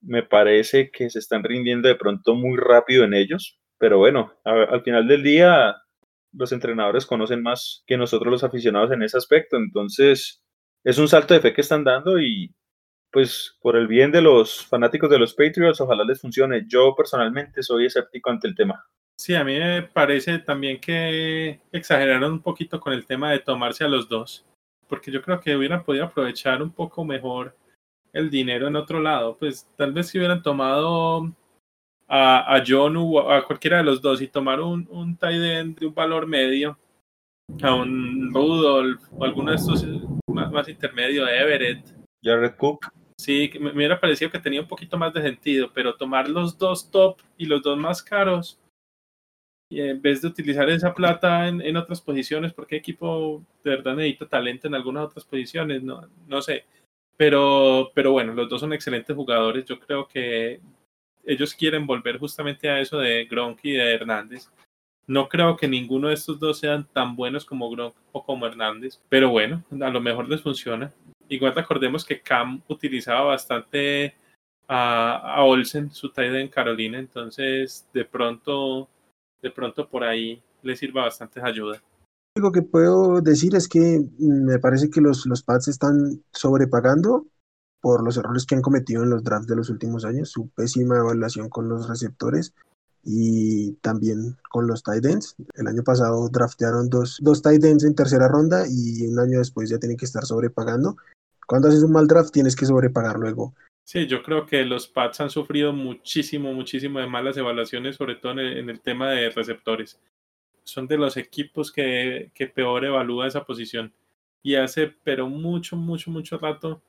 me 0.00 0.22
parece 0.22 0.90
que 0.90 1.10
se 1.10 1.18
están 1.18 1.42
rindiendo 1.42 1.88
de 1.88 1.96
pronto 1.96 2.34
muy 2.34 2.58
rápido 2.58 3.04
en 3.04 3.14
ellos. 3.14 3.58
Pero 3.78 3.98
bueno, 3.98 4.32
al 4.44 4.82
final 4.82 5.08
del 5.08 5.22
día 5.22 5.76
los 6.32 6.52
entrenadores 6.52 7.06
conocen 7.06 7.42
más 7.42 7.82
que 7.86 7.96
nosotros 7.96 8.30
los 8.30 8.44
aficionados 8.44 8.92
en 8.92 9.02
ese 9.02 9.16
aspecto. 9.16 9.56
Entonces, 9.56 10.42
es 10.84 10.98
un 10.98 11.08
salto 11.08 11.34
de 11.34 11.40
fe 11.40 11.54
que 11.54 11.60
están 11.62 11.84
dando 11.84 12.20
y 12.20 12.54
pues 13.10 13.56
por 13.60 13.76
el 13.76 13.86
bien 13.86 14.10
de 14.10 14.20
los 14.20 14.66
fanáticos 14.66 15.08
de 15.08 15.18
los 15.18 15.34
Patriots, 15.34 15.80
ojalá 15.80 16.04
les 16.04 16.20
funcione. 16.20 16.64
Yo 16.68 16.94
personalmente 16.96 17.62
soy 17.62 17.86
escéptico 17.86 18.30
ante 18.30 18.48
el 18.48 18.56
tema. 18.56 18.84
Sí, 19.16 19.34
a 19.34 19.44
mí 19.44 19.56
me 19.58 19.82
parece 19.82 20.38
también 20.40 20.80
que 20.80 21.60
exageraron 21.70 22.32
un 22.32 22.42
poquito 22.42 22.80
con 22.80 22.92
el 22.92 23.06
tema 23.06 23.30
de 23.30 23.38
tomarse 23.38 23.84
a 23.84 23.88
los 23.88 24.08
dos, 24.08 24.44
porque 24.88 25.12
yo 25.12 25.22
creo 25.22 25.40
que 25.40 25.56
hubieran 25.56 25.84
podido 25.84 26.04
aprovechar 26.04 26.62
un 26.62 26.72
poco 26.72 27.04
mejor 27.04 27.56
el 28.12 28.28
dinero 28.28 28.66
en 28.66 28.76
otro 28.76 29.00
lado. 29.00 29.36
Pues 29.38 29.68
tal 29.76 29.92
vez 29.92 30.08
si 30.08 30.18
hubieran 30.18 30.42
tomado 30.42 31.32
a, 32.08 32.56
a 32.56 32.64
John 32.66 32.96
o 32.96 33.30
a 33.30 33.44
cualquiera 33.46 33.78
de 33.78 33.84
los 33.84 34.02
dos 34.02 34.20
y 34.20 34.28
tomar 34.28 34.60
un, 34.60 34.86
un 34.90 35.16
tight 35.16 35.42
end 35.42 35.78
de 35.78 35.86
un 35.86 35.94
valor 35.94 36.26
medio, 36.26 36.76
a 37.62 37.74
un 37.74 38.32
Rudolph 38.34 39.02
o 39.12 39.24
alguno 39.24 39.50
de 39.50 39.56
estos 39.56 39.86
más, 40.26 40.50
más 40.50 40.68
intermedio 40.68 41.24
de 41.24 41.38
Everett. 41.38 41.86
Jared 42.22 42.56
Cook. 42.56 42.90
Sí, 43.16 43.48
me, 43.54 43.70
me 43.70 43.76
hubiera 43.76 44.00
parecido 44.00 44.30
que 44.30 44.40
tenía 44.40 44.60
un 44.60 44.66
poquito 44.66 44.98
más 44.98 45.14
de 45.14 45.22
sentido, 45.22 45.70
pero 45.72 45.94
tomar 45.94 46.28
los 46.28 46.58
dos 46.58 46.90
top 46.90 47.20
y 47.38 47.46
los 47.46 47.62
dos 47.62 47.78
más 47.78 48.02
caros 48.02 48.60
y 49.68 49.80
en 49.80 50.00
vez 50.00 50.22
de 50.22 50.28
utilizar 50.28 50.68
esa 50.70 50.94
plata 50.94 51.48
en, 51.48 51.60
en, 51.60 51.76
otras 51.76 52.00
posiciones, 52.00 52.52
porque 52.52 52.76
equipo 52.76 53.42
de 53.62 53.70
verdad 53.70 53.96
necesita 53.96 54.28
talento 54.28 54.68
en 54.68 54.74
algunas 54.74 55.06
otras 55.06 55.24
posiciones, 55.24 55.82
no, 55.82 56.08
no 56.26 56.42
sé. 56.42 56.64
Pero, 57.16 57.90
pero 57.94 58.12
bueno, 58.12 58.34
los 58.34 58.48
dos 58.48 58.60
son 58.60 58.72
excelentes 58.72 59.14
jugadores. 59.14 59.64
Yo 59.64 59.78
creo 59.78 60.06
que 60.08 60.60
ellos 61.24 61.54
quieren 61.54 61.86
volver 61.86 62.18
justamente 62.18 62.68
a 62.68 62.80
eso 62.80 62.98
de 62.98 63.24
Gronk 63.26 63.60
y 63.62 63.72
de 63.72 63.94
Hernández. 63.94 64.50
No 65.06 65.28
creo 65.28 65.56
que 65.56 65.68
ninguno 65.68 66.08
de 66.08 66.14
estos 66.14 66.38
dos 66.40 66.58
sean 66.58 66.86
tan 66.92 67.14
buenos 67.14 67.44
como 67.44 67.70
Gronk 67.70 67.94
o 68.12 68.24
como 68.24 68.46
Hernández, 68.46 69.00
pero 69.08 69.30
bueno, 69.30 69.62
a 69.80 69.90
lo 69.90 70.00
mejor 70.00 70.28
les 70.28 70.42
funciona. 70.42 70.92
Igual 71.28 71.54
recordemos 71.54 72.04
que 72.04 72.20
Cam 72.20 72.62
utilizaba 72.68 73.22
bastante 73.22 74.14
a, 74.66 75.36
a 75.36 75.44
Olsen, 75.44 75.90
su 75.90 76.10
tight 76.10 76.34
en 76.34 76.48
Carolina, 76.48 76.98
entonces 76.98 77.88
de 77.92 78.04
pronto 78.04 78.88
de 79.44 79.50
pronto 79.50 79.86
por 79.86 80.02
ahí 80.04 80.42
le 80.62 80.74
sirva 80.74 81.02
bastante 81.02 81.38
ayuda. 81.42 81.80
Lo 82.34 82.50
que 82.50 82.62
puedo 82.62 83.20
decir 83.20 83.54
es 83.54 83.68
que 83.68 84.02
me 84.18 84.58
parece 84.58 84.88
que 84.88 85.02
los, 85.02 85.26
los 85.26 85.42
Pats 85.42 85.68
están 85.68 86.24
sobrepagando 86.32 87.26
por 87.82 88.02
los 88.02 88.16
errores 88.16 88.46
que 88.46 88.54
han 88.54 88.62
cometido 88.62 89.02
en 89.02 89.10
los 89.10 89.22
drafts 89.22 89.46
de 89.46 89.56
los 89.56 89.68
últimos 89.68 90.06
años, 90.06 90.30
su 90.30 90.48
pésima 90.48 90.96
evaluación 90.96 91.50
con 91.50 91.68
los 91.68 91.86
receptores 91.86 92.54
y 93.04 93.72
también 93.82 94.38
con 94.50 94.66
los 94.66 94.82
tight 94.82 95.04
ends. 95.04 95.36
El 95.52 95.68
año 95.68 95.84
pasado 95.84 96.26
draftearon 96.30 96.88
dos, 96.88 97.18
dos 97.20 97.42
tight 97.42 97.62
ends 97.62 97.84
en 97.84 97.94
tercera 97.94 98.26
ronda 98.26 98.64
y 98.66 99.06
un 99.06 99.18
año 99.20 99.38
después 99.40 99.68
ya 99.68 99.78
tienen 99.78 99.98
que 99.98 100.06
estar 100.06 100.24
sobrepagando. 100.24 100.96
Cuando 101.46 101.68
haces 101.68 101.82
un 101.82 101.92
mal 101.92 102.06
draft 102.06 102.32
tienes 102.32 102.56
que 102.56 102.64
sobrepagar 102.64 103.18
luego. 103.18 103.52
Sí, 103.84 104.06
yo 104.06 104.22
creo 104.22 104.46
que 104.46 104.64
los 104.64 104.88
Pats 104.88 105.20
han 105.20 105.30
sufrido 105.30 105.72
muchísimo, 105.72 106.52
muchísimo 106.54 107.00
de 107.00 107.06
malas 107.06 107.36
evaluaciones, 107.36 107.96
sobre 107.96 108.16
todo 108.16 108.32
en 108.32 108.70
el, 108.70 108.80
tema 108.80 109.10
de 109.10 109.28
receptores. 109.30 110.00
Son 110.64 110.86
de 110.86 110.96
los 110.96 111.16
equipos 111.18 111.70
que, 111.70 112.30
que, 112.34 112.46
peor 112.46 112.84
evalúa 112.84 113.26
esa 113.26 113.44
posición. 113.44 113.92
Y 114.42 114.54
hace, 114.54 114.88
pero 115.04 115.28
mucho, 115.28 115.76
mucho, 115.76 116.10
mucho 116.10 116.38
rato 116.38 116.82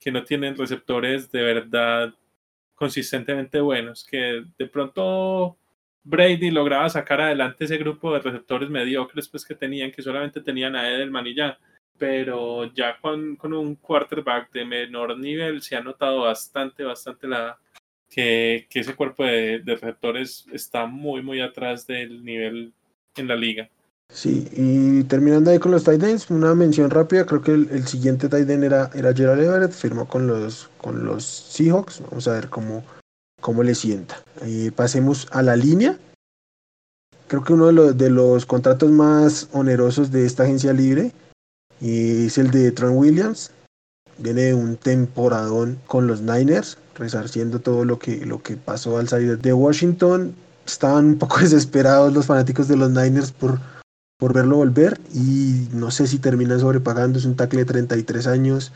que 0.00 0.10
no 0.10 0.24
tienen 0.24 0.56
receptores 0.56 1.30
de 1.30 1.42
verdad 1.42 2.14
consistentemente 2.74 3.60
buenos, 3.60 4.04
que 4.04 4.44
de 4.56 4.66
pronto 4.66 5.58
Brady 6.04 6.50
lograba 6.50 6.88
sacar 6.88 7.20
adelante 7.20 7.64
ese 7.64 7.76
grupo 7.76 8.14
de 8.14 8.20
receptores 8.20 8.70
mediocres 8.70 9.28
pues 9.28 9.44
que 9.44 9.54
tenían, 9.54 9.90
que 9.90 10.02
solamente 10.02 10.40
tenían 10.40 10.76
a 10.76 10.88
Edelman 10.88 11.26
y 11.26 11.34
ya, 11.34 11.58
pero 11.98 12.72
ya 12.72 12.98
con, 13.00 13.36
con 13.36 13.52
un 13.52 13.74
quarterback 13.74 14.52
de 14.52 14.64
menor 14.64 15.18
nivel 15.18 15.62
se 15.62 15.76
ha 15.76 15.80
notado 15.80 16.22
bastante, 16.22 16.84
bastante 16.84 17.26
la, 17.26 17.58
que, 18.08 18.66
que 18.70 18.80
ese 18.80 18.94
cuerpo 18.94 19.24
de, 19.24 19.60
de, 19.60 19.74
receptores 19.74 20.46
está 20.52 20.86
muy, 20.86 21.22
muy 21.22 21.40
atrás 21.40 21.86
del 21.86 22.24
nivel 22.24 22.72
en 23.16 23.28
la 23.28 23.36
liga. 23.36 23.68
Sí, 24.10 24.48
y 24.52 25.04
terminando 25.04 25.50
ahí 25.50 25.58
con 25.58 25.72
los 25.72 25.84
tight 25.84 26.02
ends, 26.02 26.30
una 26.30 26.54
mención 26.54 26.88
rápida, 26.88 27.26
creo 27.26 27.42
que 27.42 27.52
el, 27.52 27.68
el 27.70 27.86
siguiente 27.86 28.28
tight 28.28 28.48
end 28.48 28.64
era, 28.64 28.90
era 28.94 29.12
Gerald 29.12 29.42
Everett, 29.42 29.72
firmó 29.72 30.08
con 30.08 30.26
los, 30.26 30.70
con 30.78 31.04
los 31.04 31.24
Seahawks, 31.24 32.00
vamos 32.08 32.26
a 32.26 32.32
ver 32.32 32.48
cómo, 32.48 32.84
cómo 33.40 33.62
le 33.62 33.74
sienta. 33.74 34.22
Eh, 34.42 34.70
pasemos 34.74 35.28
a 35.30 35.42
la 35.42 35.56
línea. 35.56 35.98
Creo 37.26 37.44
que 37.44 37.52
uno 37.52 37.66
de 37.66 37.72
los, 37.74 37.98
de 37.98 38.08
los 38.08 38.46
contratos 38.46 38.90
más 38.90 39.50
onerosos 39.52 40.10
de 40.10 40.24
esta 40.24 40.44
agencia 40.44 40.72
libre 40.72 41.12
es 41.80 42.38
el 42.38 42.50
de 42.50 42.72
Tron 42.72 42.96
Williams. 42.96 43.50
Viene 44.18 44.52
un 44.54 44.76
temporadón 44.76 45.78
con 45.86 46.06
los 46.06 46.20
Niners, 46.22 46.78
resarciendo 46.96 47.60
todo 47.60 47.84
lo 47.84 47.98
que, 47.98 48.26
lo 48.26 48.42
que 48.42 48.56
pasó 48.56 48.98
al 48.98 49.08
salir 49.08 49.38
de 49.38 49.52
Washington. 49.52 50.34
Estaban 50.66 51.06
un 51.06 51.18
poco 51.18 51.38
desesperados 51.40 52.12
los 52.12 52.26
fanáticos 52.26 52.68
de 52.68 52.76
los 52.76 52.90
Niners 52.90 53.30
por, 53.30 53.60
por 54.18 54.34
verlo 54.34 54.56
volver 54.56 55.00
y 55.14 55.68
no 55.72 55.90
sé 55.90 56.06
si 56.06 56.18
terminan 56.18 56.60
sobrepagando. 56.60 57.18
Es 57.18 57.24
un 57.24 57.36
tackle 57.36 57.60
de 57.60 57.66
33 57.66 58.26
años, 58.26 58.72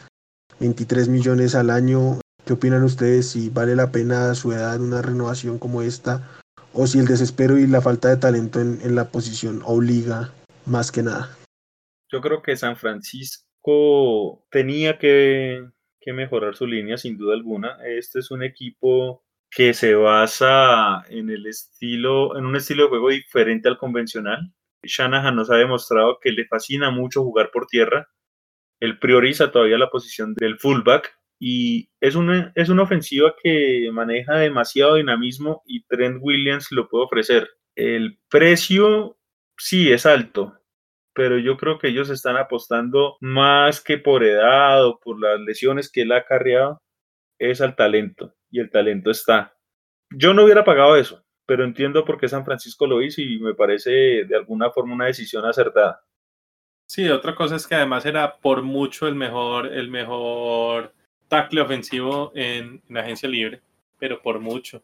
23 0.60 1.08
millones 1.08 1.54
al 1.54 1.70
año. 1.70 2.20
¿Qué 2.44 2.52
opinan 2.52 2.82
ustedes 2.82 3.28
si 3.28 3.50
vale 3.50 3.76
la 3.76 3.90
pena 3.90 4.34
su 4.34 4.52
edad 4.52 4.80
una 4.80 5.02
renovación 5.02 5.58
como 5.58 5.82
esta? 5.82 6.28
O 6.72 6.86
si 6.86 6.98
el 6.98 7.06
desespero 7.06 7.58
y 7.58 7.66
la 7.66 7.80
falta 7.80 8.08
de 8.08 8.16
talento 8.16 8.60
en, 8.60 8.80
en 8.82 8.94
la 8.94 9.08
posición 9.08 9.62
obliga 9.64 10.32
más 10.66 10.90
que 10.90 11.02
nada. 11.02 11.28
Yo 12.12 12.20
creo 12.20 12.42
que 12.42 12.56
San 12.56 12.76
Francisco 12.76 14.46
tenía 14.50 14.98
que, 14.98 15.66
mejorar 16.06 16.54
su 16.54 16.66
línea 16.66 16.98
sin 16.98 17.16
duda 17.16 17.32
alguna. 17.34 17.78
Este 17.86 18.18
es 18.18 18.30
un 18.30 18.42
equipo 18.42 19.24
que 19.50 19.72
se 19.72 19.94
basa 19.94 21.04
en 21.08 21.30
el 21.30 21.46
estilo, 21.46 22.36
en 22.36 22.44
un 22.44 22.56
estilo 22.56 22.82
de 22.84 22.88
juego 22.90 23.08
diferente 23.08 23.68
al 23.68 23.78
convencional. 23.78 24.52
Shanahan 24.82 25.36
nos 25.36 25.50
ha 25.50 25.56
demostrado 25.56 26.18
que 26.20 26.32
le 26.32 26.46
fascina 26.46 26.90
mucho 26.90 27.22
jugar 27.22 27.50
por 27.50 27.66
tierra. 27.66 28.08
Él 28.80 28.98
prioriza 28.98 29.50
todavía 29.50 29.78
la 29.78 29.90
posición 29.90 30.34
del 30.34 30.58
fullback 30.58 31.16
y 31.38 31.88
es 32.00 32.14
una, 32.14 32.52
es 32.56 32.68
una 32.68 32.82
ofensiva 32.82 33.34
que 33.42 33.88
maneja 33.92 34.36
demasiado 34.36 34.96
dinamismo 34.96 35.62
y 35.66 35.84
Trent 35.84 36.18
Williams 36.20 36.72
lo 36.72 36.88
puede 36.88 37.04
ofrecer. 37.04 37.48
El 37.74 38.18
precio 38.28 39.18
sí 39.56 39.92
es 39.92 40.04
alto, 40.04 40.61
pero 41.14 41.38
yo 41.38 41.56
creo 41.56 41.78
que 41.78 41.88
ellos 41.88 42.10
están 42.10 42.36
apostando 42.36 43.16
más 43.20 43.80
que 43.80 43.98
por 43.98 44.24
edad 44.24 44.86
o 44.86 44.98
por 44.98 45.20
las 45.20 45.40
lesiones 45.40 45.90
que 45.90 46.02
él 46.02 46.12
ha 46.12 46.24
carreado, 46.24 46.80
es 47.38 47.60
al 47.60 47.76
talento 47.76 48.34
y 48.50 48.60
el 48.60 48.70
talento 48.70 49.10
está. 49.10 49.54
Yo 50.10 50.34
no 50.34 50.44
hubiera 50.44 50.64
pagado 50.64 50.96
eso, 50.96 51.24
pero 51.46 51.64
entiendo 51.64 52.04
por 52.04 52.18
qué 52.18 52.28
San 52.28 52.44
Francisco 52.44 52.86
lo 52.86 53.02
hizo 53.02 53.20
y 53.20 53.38
me 53.38 53.54
parece 53.54 53.90
de 54.24 54.36
alguna 54.36 54.70
forma 54.70 54.94
una 54.94 55.06
decisión 55.06 55.44
acertada. 55.44 56.02
Sí, 56.86 57.08
otra 57.08 57.34
cosa 57.34 57.56
es 57.56 57.66
que 57.66 57.74
además 57.74 58.04
era 58.04 58.36
por 58.36 58.62
mucho 58.62 59.08
el 59.08 59.14
mejor, 59.14 59.66
el 59.66 59.88
mejor 59.88 60.92
tackle 61.28 61.62
ofensivo 61.62 62.32
en, 62.34 62.82
en 62.88 62.96
agencia 62.96 63.28
libre, 63.28 63.62
pero 63.98 64.20
por 64.20 64.40
mucho. 64.40 64.82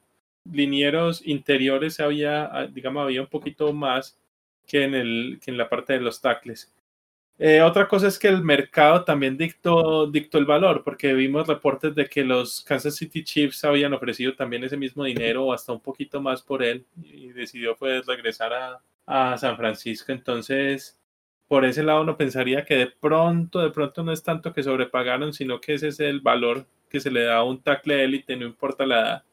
Linieros 0.51 1.27
interiores 1.27 2.01
había, 2.01 2.69
digamos, 2.73 3.05
había 3.05 3.21
un 3.21 3.27
poquito 3.27 3.73
más 3.75 4.19
que 4.69 4.85
en, 4.85 4.95
el, 4.95 5.41
que 5.43 5.51
en 5.51 5.57
la 5.59 5.69
parte 5.69 5.95
de 5.95 6.01
los 6.01 6.21
tackles. 6.21 6.73
Eh, 7.41 7.63
otra 7.63 7.87
cosa 7.87 8.09
es 8.09 8.19
que 8.19 8.29
el 8.29 8.43
mercado 8.43 9.05
también 9.05 9.37
dictó, 9.37 10.09
dictó 10.09 10.39
el 10.39 10.45
valor, 10.45 10.83
porque 10.85 11.15
vimos 11.15 11.47
reportes 11.47 11.95
de 11.95 12.07
que 12.07 12.25
los 12.25 12.63
Kansas 12.63 12.97
City 12.97 13.23
Chiefs 13.25 13.65
habían 13.65 13.93
ofrecido 13.95 14.35
también 14.35 14.65
ese 14.65 14.77
mismo 14.77 15.05
dinero 15.05 15.47
o 15.47 15.53
hasta 15.53 15.73
un 15.73 15.81
poquito 15.81 16.21
más 16.21 16.43
por 16.43 16.63
él 16.63 16.85
y 17.01 17.29
decidió 17.29 17.77
pues 17.77 18.05
regresar 18.07 18.53
a, 18.53 18.83
a 19.07 19.39
San 19.39 19.57
Francisco. 19.57 20.13
Entonces, 20.13 21.01
por 21.47 21.65
ese 21.65 21.85
lado 21.85 22.03
uno 22.03 22.17
pensaría 22.17 22.65
que 22.65 22.77
de 22.77 22.87
pronto, 22.89 23.61
de 23.61 23.71
pronto 23.71 24.03
no 24.03 24.13
es 24.13 24.23
tanto 24.23 24.53
que 24.53 24.65
sobrepagaron, 24.65 25.33
sino 25.33 25.61
que 25.61 25.75
ese 25.75 25.89
es 25.89 26.01
el 26.01 26.21
valor 26.21 26.67
que 26.91 27.01
se 27.01 27.11
le 27.11 27.23
da 27.25 27.37
a 27.37 27.45
un 27.45 27.63
tackle 27.63 28.03
élite, 28.05 28.37
no 28.37 28.47
importa 28.47 28.85
la 28.85 29.01
edad. 29.01 29.25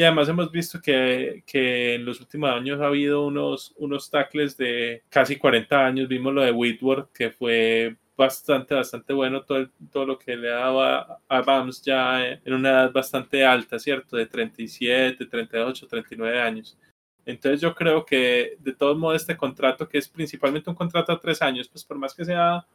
Y 0.00 0.02
además 0.02 0.30
hemos 0.30 0.50
visto 0.50 0.80
que, 0.80 1.42
que, 1.44 1.96
en 1.96 2.06
los 2.06 2.20
últimos 2.20 2.48
años 2.48 2.80
ha 2.80 2.86
habido 2.86 3.26
unos, 3.26 3.74
unos 3.76 4.08
tackles 4.08 4.56
de 4.56 5.02
casi 5.10 5.36
40 5.36 5.84
años. 5.84 6.08
Vimos 6.08 6.32
lo 6.32 6.40
de 6.40 6.52
Whitworth, 6.52 7.12
que 7.12 7.28
fue 7.28 7.98
bastante, 8.16 8.74
bastante 8.74 9.12
bueno 9.12 9.42
todo, 9.42 9.58
el, 9.58 9.70
todo 9.92 10.06
lo 10.06 10.18
que 10.18 10.38
le 10.38 10.48
daba 10.48 11.20
a 11.28 11.42
Rams 11.42 11.82
ya 11.82 12.26
en 12.26 12.54
una 12.54 12.70
edad 12.70 12.92
bastante 12.92 13.44
alta, 13.44 13.78
¿cierto? 13.78 14.16
De 14.16 14.24
37, 14.24 15.26
38, 15.26 15.86
39 15.86 16.40
años. 16.40 16.78
Entonces 17.26 17.60
yo 17.60 17.74
creo 17.74 18.02
que 18.06 18.56
de 18.58 18.72
todos 18.72 18.96
modos 18.96 19.20
este 19.20 19.36
contrato, 19.36 19.86
que 19.86 19.98
es 19.98 20.08
principalmente 20.08 20.70
un 20.70 20.76
contrato 20.76 21.12
a 21.12 21.20
tres 21.20 21.42
años, 21.42 21.68
pues 21.68 21.84
por 21.84 21.98
más 21.98 22.14
que 22.14 22.24
sea 22.24 22.66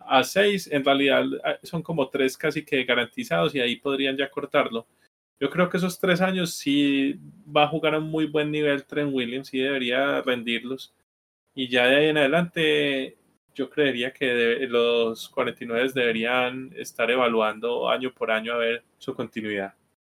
a 0.00 0.24
seis, 0.24 0.68
en 0.72 0.84
realidad 0.84 1.24
son 1.62 1.84
como 1.84 2.08
tres 2.08 2.36
casi 2.36 2.64
que 2.64 2.82
garantizados 2.82 3.54
y 3.54 3.60
ahí 3.60 3.76
podrían 3.76 4.16
ya 4.16 4.28
cortarlo. 4.28 4.88
Yo 5.40 5.50
creo 5.50 5.68
que 5.68 5.76
esos 5.76 5.98
tres 5.98 6.20
años 6.20 6.54
sí 6.54 7.18
va 7.54 7.64
a 7.64 7.68
jugar 7.68 7.94
a 7.94 7.98
un 7.98 8.10
muy 8.10 8.26
buen 8.26 8.50
nivel 8.50 8.84
Trent 8.84 9.12
Williams, 9.12 9.48
sí 9.48 9.58
debería 9.58 10.22
rendirlos. 10.22 10.94
Y 11.54 11.68
ya 11.68 11.86
de 11.86 11.96
ahí 11.96 12.06
en 12.08 12.18
adelante, 12.18 13.18
yo 13.54 13.70
creería 13.70 14.12
que 14.12 14.66
los 14.68 15.28
49 15.28 15.90
deberían 15.94 16.72
estar 16.76 17.10
evaluando 17.10 17.88
año 17.88 18.12
por 18.12 18.30
año 18.30 18.54
a 18.54 18.58
ver 18.58 18.84
su 18.98 19.14
continuidad. 19.14 19.74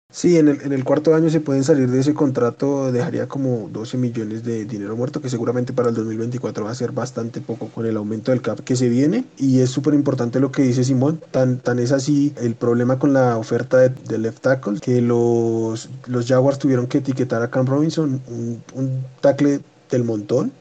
Sí, 0.09 0.37
en 0.37 0.47
el, 0.47 0.83
cuarto 0.85 1.13
año 1.13 1.29
se 1.29 1.41
pueden 1.41 1.65
salir 1.65 1.91
de 1.91 1.99
ese 1.99 2.13
contrato, 2.13 2.93
dejaría 2.93 3.27
como 3.27 3.67
12 3.69 3.97
millones 3.97 4.41
de 4.41 4.63
dinero 4.63 4.95
muerto, 4.95 5.21
que 5.21 5.29
seguramente 5.29 5.73
para 5.73 5.89
el 5.89 5.95
2024 5.95 6.63
va 6.63 6.71
a 6.71 6.75
ser 6.75 6.93
bastante 6.93 7.41
poco 7.41 7.67
con 7.67 7.85
el 7.85 7.97
aumento 7.97 8.31
del 8.31 8.41
cap 8.41 8.61
que 8.61 8.77
se 8.77 8.87
viene. 8.87 9.25
Y 9.37 9.59
es 9.59 9.69
súper 9.69 9.93
importante 9.93 10.39
lo 10.39 10.49
que 10.49 10.61
dice 10.61 10.85
Simón, 10.85 11.21
tan, 11.31 11.59
tan 11.59 11.77
es 11.79 11.91
así 11.91 12.33
el 12.37 12.55
problema 12.55 12.97
con 12.99 13.11
la 13.11 13.37
oferta 13.37 13.77
de, 13.77 13.89
de 13.89 14.17
left 14.17 14.39
tackle, 14.41 14.79
que 14.79 15.01
los, 15.01 15.89
los 16.07 16.25
Jaguars 16.25 16.57
tuvieron 16.57 16.87
que 16.87 16.99
etiquetar 16.99 17.41
a 17.41 17.51
Cam 17.51 17.65
Robinson, 17.65 18.21
un, 18.27 18.63
un 18.75 19.03
tackle 19.19 19.59
del 19.91 20.05
montón, 20.05 20.53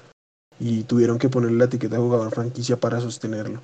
y 0.59 0.83
tuvieron 0.83 1.19
que 1.19 1.29
ponerle 1.29 1.59
la 1.59 1.65
etiqueta 1.67 1.97
de 1.97 2.03
jugador 2.03 2.33
franquicia 2.33 2.79
para 2.79 3.01
sostenerlo. 3.01 3.63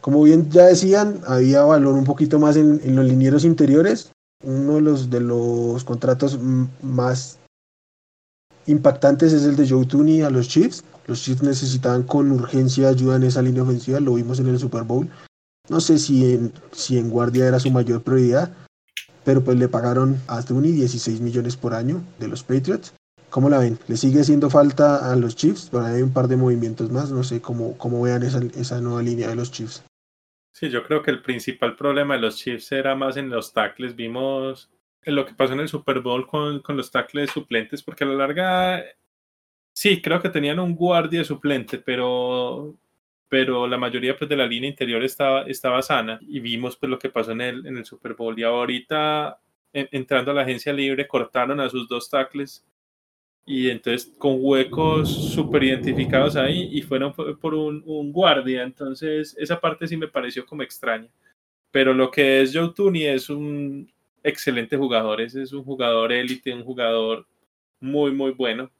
Como 0.00 0.22
bien 0.22 0.50
ya 0.50 0.64
decían, 0.64 1.20
había 1.26 1.62
valor 1.62 1.94
un 1.94 2.04
poquito 2.04 2.38
más 2.38 2.56
en, 2.56 2.80
en 2.82 2.96
los 2.96 3.04
linieros 3.04 3.44
interiores, 3.44 4.12
uno 4.42 4.74
de 4.74 4.80
los, 4.80 5.10
de 5.10 5.20
los 5.20 5.84
contratos 5.84 6.38
más 6.82 7.38
impactantes 8.66 9.32
es 9.32 9.44
el 9.44 9.56
de 9.56 9.68
Joe 9.68 9.86
Tooney 9.86 10.22
a 10.22 10.30
los 10.30 10.48
Chiefs. 10.48 10.84
Los 11.06 11.22
Chiefs 11.22 11.42
necesitaban 11.42 12.04
con 12.04 12.30
urgencia 12.30 12.88
ayuda 12.88 13.16
en 13.16 13.24
esa 13.24 13.42
línea 13.42 13.62
ofensiva, 13.62 14.00
lo 14.00 14.14
vimos 14.14 14.38
en 14.38 14.48
el 14.48 14.58
Super 14.58 14.84
Bowl. 14.84 15.08
No 15.68 15.80
sé 15.80 15.98
si 15.98 16.32
en, 16.32 16.52
si 16.72 16.98
en 16.98 17.10
guardia 17.10 17.46
era 17.46 17.60
su 17.60 17.70
mayor 17.70 18.02
prioridad, 18.02 18.52
pero 19.24 19.42
pues 19.42 19.58
le 19.58 19.68
pagaron 19.68 20.18
a 20.26 20.42
Tooney 20.42 20.72
16 20.72 21.20
millones 21.20 21.56
por 21.56 21.74
año 21.74 22.02
de 22.18 22.28
los 22.28 22.42
Patriots. 22.42 22.92
¿Cómo 23.28 23.48
la 23.48 23.58
ven? 23.58 23.78
¿Le 23.86 23.96
sigue 23.96 24.20
haciendo 24.20 24.50
falta 24.50 25.10
a 25.10 25.14
los 25.14 25.36
Chiefs? 25.36 25.68
Pero 25.70 25.84
hay 25.84 26.02
un 26.02 26.10
par 26.10 26.26
de 26.26 26.36
movimientos 26.36 26.90
más, 26.90 27.10
no 27.10 27.22
sé 27.22 27.40
cómo, 27.40 27.76
cómo 27.78 28.02
vean 28.02 28.24
esa, 28.24 28.40
esa 28.56 28.80
nueva 28.80 29.02
línea 29.02 29.28
de 29.28 29.36
los 29.36 29.52
Chiefs. 29.52 29.84
Sí, 30.52 30.68
yo 30.68 30.82
creo 30.82 31.02
que 31.02 31.10
el 31.10 31.22
principal 31.22 31.76
problema 31.76 32.14
de 32.14 32.20
los 32.20 32.36
Chiefs 32.36 32.72
era 32.72 32.94
más 32.94 33.16
en 33.16 33.30
los 33.30 33.52
tackles. 33.52 33.94
Vimos 33.96 34.70
lo 35.04 35.24
que 35.24 35.34
pasó 35.34 35.52
en 35.54 35.60
el 35.60 35.68
Super 35.68 36.00
Bowl 36.00 36.26
con, 36.26 36.60
con 36.60 36.76
los 36.76 36.90
tackles 36.90 37.30
suplentes, 37.30 37.82
porque 37.82 38.04
a 38.04 38.06
la 38.08 38.14
larga, 38.14 38.84
sí, 39.72 40.02
creo 40.02 40.20
que 40.20 40.28
tenían 40.28 40.60
un 40.60 40.74
guardia 40.74 41.24
suplente, 41.24 41.78
pero, 41.78 42.76
pero 43.28 43.66
la 43.66 43.78
mayoría 43.78 44.16
pues, 44.16 44.28
de 44.28 44.36
la 44.36 44.46
línea 44.46 44.70
interior 44.70 45.02
estaba, 45.04 45.42
estaba 45.42 45.82
sana. 45.82 46.18
Y 46.22 46.40
vimos 46.40 46.76
pues, 46.76 46.90
lo 46.90 46.98
que 46.98 47.10
pasó 47.10 47.32
en 47.32 47.40
el, 47.42 47.66
en 47.66 47.78
el 47.78 47.84
Super 47.84 48.14
Bowl. 48.14 48.38
Y 48.38 48.42
ahorita, 48.42 49.40
en, 49.72 49.88
entrando 49.92 50.32
a 50.32 50.34
la 50.34 50.42
agencia 50.42 50.72
libre, 50.72 51.08
cortaron 51.08 51.60
a 51.60 51.70
sus 51.70 51.88
dos 51.88 52.10
tackles 52.10 52.66
y 53.50 53.68
entonces 53.68 54.12
con 54.16 54.36
huecos 54.38 55.10
súper 55.34 55.64
identificados 55.64 56.36
ahí 56.36 56.68
y 56.70 56.82
fueron 56.82 57.12
por 57.12 57.52
un, 57.52 58.12
guardia, 58.12 58.62
entonces 58.62 59.36
esa 59.36 59.60
parte 59.60 59.88
sí 59.88 59.96
me 59.96 60.06
pareció 60.06 60.46
como 60.46 60.62
extraña. 60.62 61.08
Pero 61.72 61.92
lo 61.92 62.12
que 62.12 62.42
es 62.42 62.52
Joe 62.54 62.72
Tooney 62.72 63.06
es 63.06 63.28
un 63.28 63.92
excelente 64.22 64.76
jugador, 64.76 65.20
ese 65.20 65.42
es 65.42 65.52
un 65.52 65.64
jugador 65.64 66.12
élite, 66.12 66.54
un 66.54 66.62
jugador 66.62 67.26
muy, 67.80 68.12
muy 68.12 68.30
bueno. 68.30 68.70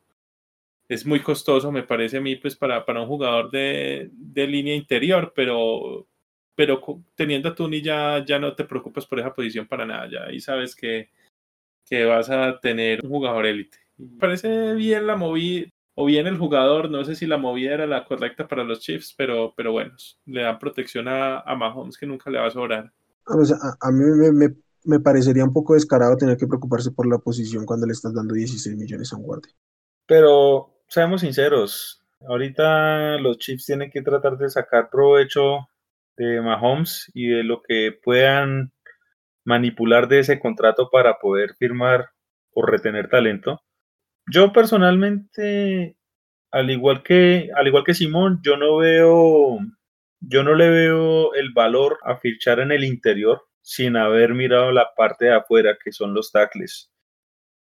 Es 0.88 1.04
muy 1.04 1.18
costoso, 1.18 1.72
me 1.72 1.82
parece 1.82 2.18
a 2.18 2.20
mí, 2.20 2.36
pues 2.36 2.54
para, 2.54 2.84
para 2.84 3.00
un 3.00 3.08
jugador 3.08 3.50
de, 3.50 4.08
de 4.12 4.46
línea 4.46 4.76
interior, 4.76 5.32
pero, 5.34 6.06
pero 6.54 6.80
teniendo 7.16 7.48
a 7.48 7.54
Tuni 7.56 7.82
ya, 7.82 8.24
ya 8.24 8.38
no 8.38 8.54
te 8.54 8.64
preocupes 8.64 9.04
por 9.04 9.18
esa 9.18 9.34
posición 9.34 9.66
para 9.66 9.84
nada, 9.84 10.08
ya 10.08 10.24
ahí 10.26 10.38
sabes 10.40 10.76
que, 10.76 11.08
que 11.88 12.04
vas 12.04 12.30
a 12.30 12.60
tener 12.60 13.04
un 13.04 13.10
jugador 13.10 13.46
élite. 13.46 13.89
Parece 14.18 14.74
bien 14.74 15.06
la 15.06 15.16
movida, 15.16 15.68
o 15.94 16.06
bien 16.06 16.26
el 16.26 16.38
jugador, 16.38 16.90
no 16.90 17.04
sé 17.04 17.14
si 17.14 17.26
la 17.26 17.36
movida 17.36 17.74
era 17.74 17.86
la 17.86 18.04
correcta 18.04 18.48
para 18.48 18.64
los 18.64 18.80
Chiefs, 18.80 19.14
pero, 19.16 19.52
pero 19.56 19.72
bueno, 19.72 19.92
le 20.26 20.42
dan 20.42 20.58
protección 20.58 21.08
a, 21.08 21.40
a 21.40 21.54
Mahomes 21.54 21.98
que 21.98 22.06
nunca 22.06 22.30
le 22.30 22.38
va 22.38 22.46
a 22.46 22.50
sobrar. 22.50 22.92
a, 23.26 23.90
mí 23.92 24.04
me, 24.32 24.48
me, 24.84 25.00
parecería 25.00 25.44
un 25.44 25.52
poco 25.52 25.74
descarado 25.74 26.16
tener 26.16 26.36
que 26.36 26.46
preocuparse 26.46 26.90
por 26.90 27.06
la 27.06 27.18
posición 27.18 27.66
cuando 27.66 27.86
le 27.86 27.92
estás 27.92 28.14
dando 28.14 28.34
16 28.34 28.76
millones 28.76 29.12
a 29.12 29.16
un 29.16 29.24
guardia. 29.24 29.52
Pero 30.06 30.82
seamos 30.88 31.20
sinceros, 31.20 32.02
ahorita 32.26 33.18
los 33.18 33.38
Chiefs 33.38 33.66
tienen 33.66 33.90
que 33.90 34.02
tratar 34.02 34.38
de 34.38 34.48
sacar 34.48 34.90
provecho 34.90 35.68
de 36.16 36.40
Mahomes 36.40 37.10
y 37.14 37.28
de 37.28 37.44
lo 37.44 37.62
que 37.62 37.98
puedan 38.02 38.72
manipular 39.44 40.08
de 40.08 40.20
ese 40.20 40.38
contrato 40.38 40.88
para 40.90 41.18
poder 41.18 41.54
firmar 41.58 42.10
o 42.52 42.62
retener 42.62 43.08
talento. 43.08 43.60
Yo 44.32 44.52
personalmente, 44.52 45.96
al 46.52 46.70
igual 46.70 47.02
que, 47.02 47.50
al 47.56 47.66
igual 47.66 47.84
que 47.84 47.94
Simón, 47.94 48.40
yo 48.44 48.56
no 48.56 48.76
veo, 48.76 49.58
yo 50.20 50.44
no 50.44 50.54
le 50.54 50.70
veo 50.70 51.34
el 51.34 51.52
valor 51.52 51.98
a 52.04 52.16
fichar 52.16 52.60
en 52.60 52.70
el 52.70 52.84
interior 52.84 53.42
sin 53.60 53.96
haber 53.96 54.34
mirado 54.34 54.70
la 54.70 54.94
parte 54.94 55.26
de 55.26 55.34
afuera, 55.34 55.76
que 55.82 55.90
son 55.90 56.14
los 56.14 56.30
tackles. 56.30 56.92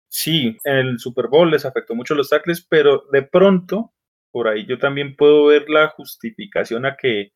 Sí, 0.09 0.57
en 0.63 0.75
el 0.75 0.99
Super 0.99 1.27
Bowl 1.27 1.49
les 1.49 1.65
afectó 1.65 1.95
mucho 1.95 2.13
los 2.13 2.29
tackles, 2.29 2.65
pero 2.69 3.05
de 3.11 3.23
pronto, 3.23 3.93
por 4.31 4.47
ahí 4.47 4.65
yo 4.67 4.77
también 4.77 5.15
puedo 5.15 5.47
ver 5.47 5.69
la 5.69 5.89
justificación 5.89 6.85
a 6.85 6.97
que 6.97 7.33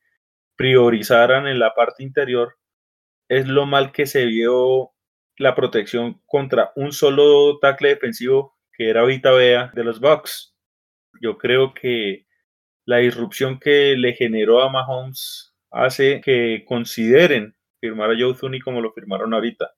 priorizaran 0.55 1.47
en 1.47 1.59
la 1.59 1.73
parte 1.73 2.03
interior. 2.03 2.57
Es 3.29 3.47
lo 3.47 3.65
mal 3.65 3.91
que 3.91 4.05
se 4.05 4.25
vio 4.25 4.91
la 5.37 5.55
protección 5.55 6.21
contra 6.27 6.71
un 6.75 6.91
solo 6.91 7.57
tackle 7.59 7.89
defensivo 7.89 8.56
que 8.77 8.89
era 8.89 9.03
Vita 9.03 9.31
Bea 9.31 9.71
de 9.73 9.83
los 9.83 9.99
Bucks. 9.99 10.55
Yo 11.19 11.37
creo 11.37 11.73
que 11.73 12.27
la 12.85 12.97
disrupción 12.97 13.59
que 13.59 13.95
le 13.97 14.13
generó 14.13 14.61
a 14.61 14.69
Mahomes 14.69 15.55
hace 15.71 16.21
que 16.21 16.63
consideren 16.65 17.55
firmar 17.81 18.11
a 18.11 18.15
Joe 18.17 18.35
Zuni 18.35 18.59
como 18.59 18.79
lo 18.79 18.93
firmaron 18.93 19.33
ahorita. 19.33 19.71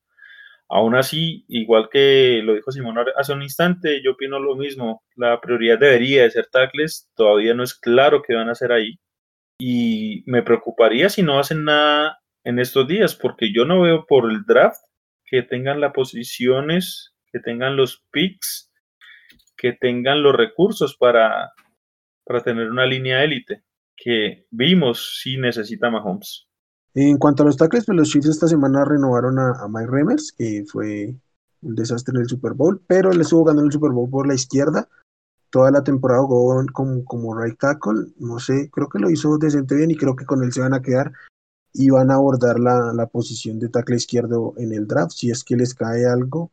Aún 0.68 0.96
así, 0.96 1.46
igual 1.48 1.90
que 1.92 2.42
lo 2.44 2.54
dijo 2.54 2.72
Simón 2.72 2.98
hace 3.16 3.34
un 3.34 3.42
instante, 3.42 4.04
yo 4.04 4.12
opino 4.12 4.40
lo 4.40 4.56
mismo. 4.56 5.02
La 5.16 5.42
prioridad 5.42 5.80
debería 5.80 6.24
de 6.24 6.32
ser 6.32 6.48
tackles. 6.52 7.10
Todavía 7.16 7.56
no 7.56 7.64
es 7.64 7.74
claro 7.74 8.22
qué 8.22 8.36
van 8.36 8.50
a 8.50 8.52
hacer 8.52 8.72
ahí. 8.72 9.00
Y 9.58 10.24
me 10.28 10.44
preocuparía 10.44 11.10
si 11.10 11.24
no 11.24 11.40
hacen 11.40 11.64
nada 11.64 12.20
en 12.44 12.60
estos 12.60 12.88
días, 12.88 13.16
porque 13.16 13.52
yo 13.52 13.66
no 13.66 13.82
veo 13.82 14.06
por 14.06 14.30
el 14.30 14.44
draft 14.46 14.82
que 15.26 15.42
tengan 15.42 15.82
las 15.82 15.94
posiciones, 15.94 17.16
que 17.32 17.40
tengan 17.40 17.76
los 17.76 18.04
picks 18.12 18.69
que 19.60 19.74
tengan 19.74 20.24
los 20.24 20.34
recursos 20.36 20.96
para, 20.98 21.52
para 22.24 22.42
tener 22.42 22.72
una 22.72 22.86
línea 22.86 23.24
élite, 23.24 23.64
que 23.96 24.46
vimos 24.52 25.20
si 25.22 25.38
necesita 25.38 25.92
Mahomes. 25.92 26.48
En 26.96 27.18
cuanto 27.18 27.44
a 27.44 27.46
los 27.46 27.58
tackles, 27.58 27.86
pues 27.86 27.98
los 27.98 28.10
Chiefs 28.10 28.30
esta 28.30 28.48
semana 28.48 28.86
renovaron 28.86 29.38
a, 29.38 29.68
Mike 29.68 29.92
Remers, 29.92 30.32
que 30.32 30.64
fue 30.66 31.16
un 31.62 31.76
desastre 31.76 32.16
en 32.16 32.22
el 32.22 32.30
Super 32.30 32.54
Bowl, 32.54 32.82
pero 32.88 33.12
le 33.12 33.22
estuvo 33.22 33.44
ganando 33.44 33.66
el 33.66 33.72
Super 33.72 33.92
Bowl 33.92 34.10
por 34.10 34.28
la 34.28 34.34
izquierda. 34.34 34.88
Toda 35.50 35.72
la 35.72 35.84
temporada 35.84 36.24
jugó 36.24 36.64
como, 36.74 37.04
como 37.04 37.38
right 37.38 37.60
tackle, 37.60 38.14
no 38.18 38.40
sé, 38.40 38.70
creo 38.72 38.88
que 38.88 39.00
lo 39.00 39.10
hizo 39.10 39.38
decente 39.38 39.76
bien 39.76 39.92
y 39.92 39.98
creo 39.98 40.16
que 40.16 40.26
con 40.26 40.44
él 40.44 40.54
se 40.54 40.62
van 40.62 40.74
a 40.74 40.82
quedar 40.82 41.12
y 41.74 41.90
van 41.90 42.12
a 42.12 42.16
abordar 42.16 42.60
la, 42.60 42.94
la 42.94 43.08
posición 43.08 43.60
de 43.60 43.70
tackle 43.70 43.98
izquierdo 43.98 44.54
en 44.58 44.74
el 44.74 44.88
draft. 44.88 45.12
Si 45.12 45.30
es 45.30 45.44
que 45.44 45.56
les 45.56 45.74
cae 45.74 46.06
algo, 46.06 46.52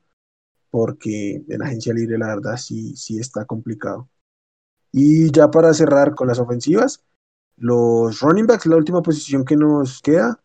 porque 0.76 1.42
en 1.48 1.62
agencia 1.62 1.94
libre 1.94 2.18
la 2.18 2.26
verdad 2.26 2.58
sí, 2.58 2.94
sí 2.96 3.18
está 3.18 3.46
complicado. 3.46 4.10
Y 4.92 5.32
ya 5.32 5.50
para 5.50 5.72
cerrar 5.72 6.14
con 6.14 6.28
las 6.28 6.38
ofensivas, 6.38 7.02
los 7.56 8.20
running 8.20 8.46
backs, 8.46 8.66
la 8.66 8.76
última 8.76 9.00
posición 9.00 9.46
que 9.46 9.56
nos 9.56 10.02
queda. 10.02 10.38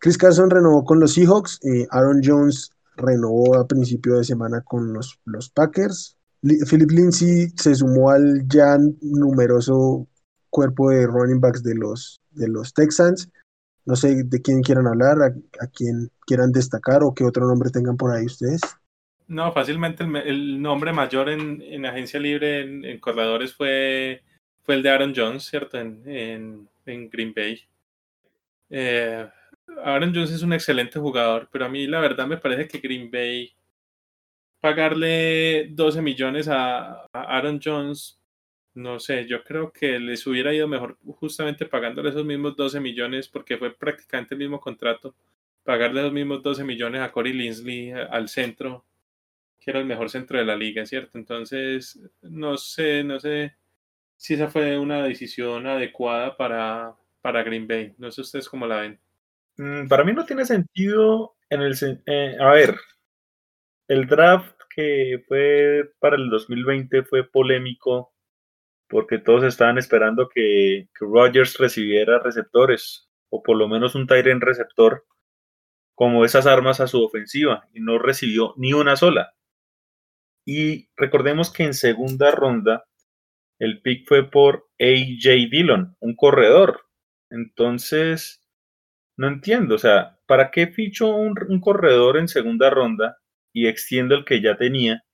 Chris 0.00 0.18
Carson 0.18 0.50
renovó 0.50 0.84
con 0.84 1.00
los 1.00 1.14
Seahawks, 1.14 1.60
eh, 1.64 1.86
Aaron 1.90 2.20
Jones 2.22 2.72
renovó 2.94 3.56
a 3.56 3.66
principio 3.66 4.18
de 4.18 4.24
semana 4.24 4.60
con 4.60 4.92
los, 4.92 5.18
los 5.24 5.48
Packers. 5.48 6.18
Philip 6.42 6.90
Lindsay 6.90 7.48
se 7.56 7.74
sumó 7.74 8.10
al 8.10 8.46
ya 8.48 8.76
numeroso 9.00 10.08
cuerpo 10.50 10.90
de 10.90 11.06
running 11.06 11.40
backs 11.40 11.62
de 11.62 11.74
los, 11.74 12.20
de 12.32 12.48
los 12.48 12.74
Texans. 12.74 13.30
No 13.86 13.96
sé 13.96 14.24
de 14.24 14.42
quién 14.42 14.60
quieran 14.60 14.88
hablar, 14.88 15.22
a, 15.22 15.26
a 15.64 15.66
quién 15.68 16.10
quieran 16.26 16.52
destacar 16.52 17.02
o 17.02 17.14
qué 17.14 17.24
otro 17.24 17.46
nombre 17.46 17.70
tengan 17.70 17.96
por 17.96 18.10
ahí 18.10 18.26
ustedes. 18.26 18.60
No, 19.28 19.52
fácilmente 19.52 20.04
el, 20.04 20.60
nombre 20.60 20.92
mayor 20.92 21.28
en, 21.28 21.84
agencia 21.84 22.18
libre 22.18 22.60
en, 22.62 22.98
corredores 22.98 23.54
fue, 23.54 24.22
fue 24.62 24.76
el 24.76 24.82
de 24.82 24.90
Aaron 24.90 25.12
Jones, 25.14 25.44
¿cierto? 25.44 25.78
En, 25.78 26.68
Green 26.86 27.34
Bay. 27.34 27.60
Eh, 28.70 29.28
Aaron 29.84 30.14
Jones 30.14 30.30
es 30.30 30.42
un 30.42 30.54
excelente 30.54 30.98
jugador, 30.98 31.48
pero 31.52 31.66
a 31.66 31.68
mí 31.68 31.86
la 31.86 32.00
verdad 32.00 32.26
me 32.26 32.38
parece 32.38 32.66
que 32.66 32.78
Green 32.78 33.10
Bay 33.10 33.52
pagarle 34.60 35.68
12 35.72 36.00
millones 36.02 36.48
a, 36.48 37.06
Aaron 37.12 37.60
Jones, 37.62 38.18
no 38.74 38.98
sé, 38.98 39.26
yo 39.26 39.44
creo 39.44 39.72
que 39.72 39.98
les 39.98 40.26
hubiera 40.26 40.54
ido 40.54 40.66
mejor 40.68 40.96
justamente 41.18 41.66
pagándole 41.66 42.10
esos 42.10 42.24
mismos 42.24 42.56
12 42.56 42.80
millones 42.80 43.28
porque 43.28 43.58
fue 43.58 43.74
prácticamente 43.74 44.34
el 44.34 44.40
mismo 44.40 44.60
contrato. 44.60 45.14
Pagarle 45.64 46.02
los 46.02 46.12
mismos 46.12 46.42
12 46.42 46.64
millones 46.64 47.02
a 47.02 47.12
Corey 47.12 47.34
Linsley 47.34 47.92
al 47.92 48.28
centro 48.30 48.84
que 49.68 49.72
era 49.72 49.80
el 49.80 49.86
mejor 49.86 50.08
centro 50.08 50.38
de 50.38 50.46
la 50.46 50.56
liga, 50.56 50.86
¿cierto? 50.86 51.18
Entonces, 51.18 52.00
no 52.22 52.56
sé, 52.56 53.04
no 53.04 53.20
sé 53.20 53.54
si 54.16 54.32
esa 54.32 54.48
fue 54.48 54.78
una 54.78 55.02
decisión 55.02 55.66
adecuada 55.66 56.38
para, 56.38 56.96
para 57.20 57.42
Green 57.42 57.68
Bay. 57.68 57.94
No 57.98 58.10
sé 58.10 58.22
ustedes 58.22 58.48
cómo 58.48 58.66
la 58.66 58.80
ven. 58.80 58.98
Mm, 59.58 59.86
para 59.86 60.04
mí 60.04 60.14
no 60.14 60.24
tiene 60.24 60.46
sentido 60.46 61.36
en 61.50 61.60
el... 61.60 61.76
Eh, 62.06 62.38
a 62.40 62.50
ver, 62.52 62.76
el 63.88 64.06
draft 64.06 64.56
que 64.74 65.22
fue 65.28 65.92
para 65.98 66.16
el 66.16 66.30
2020 66.30 67.02
fue 67.02 67.30
polémico 67.30 68.14
porque 68.88 69.18
todos 69.18 69.44
estaban 69.44 69.76
esperando 69.76 70.30
que, 70.30 70.88
que 70.98 71.04
Rodgers 71.04 71.58
recibiera 71.58 72.20
receptores 72.20 73.10
o 73.28 73.42
por 73.42 73.58
lo 73.58 73.68
menos 73.68 73.94
un 73.94 74.06
Tyrant 74.06 74.42
receptor 74.42 75.04
como 75.94 76.24
esas 76.24 76.46
armas 76.46 76.80
a 76.80 76.86
su 76.86 77.04
ofensiva 77.04 77.68
y 77.74 77.80
no 77.80 77.98
recibió 77.98 78.54
ni 78.56 78.72
una 78.72 78.96
sola. 78.96 79.34
Y 80.48 80.88
recordemos 80.96 81.52
que 81.52 81.64
en 81.64 81.74
segunda 81.74 82.30
ronda 82.30 82.86
el 83.58 83.82
pick 83.82 84.08
fue 84.08 84.30
por 84.30 84.70
AJ 84.80 85.50
Dillon, 85.50 85.94
un 86.00 86.16
corredor. 86.16 86.86
Entonces, 87.28 88.42
no 89.18 89.28
entiendo, 89.28 89.74
o 89.74 89.78
sea, 89.78 90.18
¿para 90.26 90.50
qué 90.50 90.68
ficho 90.68 91.14
un, 91.14 91.34
corredor 91.60 92.16
en 92.16 92.28
segunda 92.28 92.70
ronda 92.70 93.18
y 93.52 93.66
extiendo 93.66 94.14
el 94.14 94.24
que 94.24 94.40
ya 94.40 94.56
tenía 94.56 95.04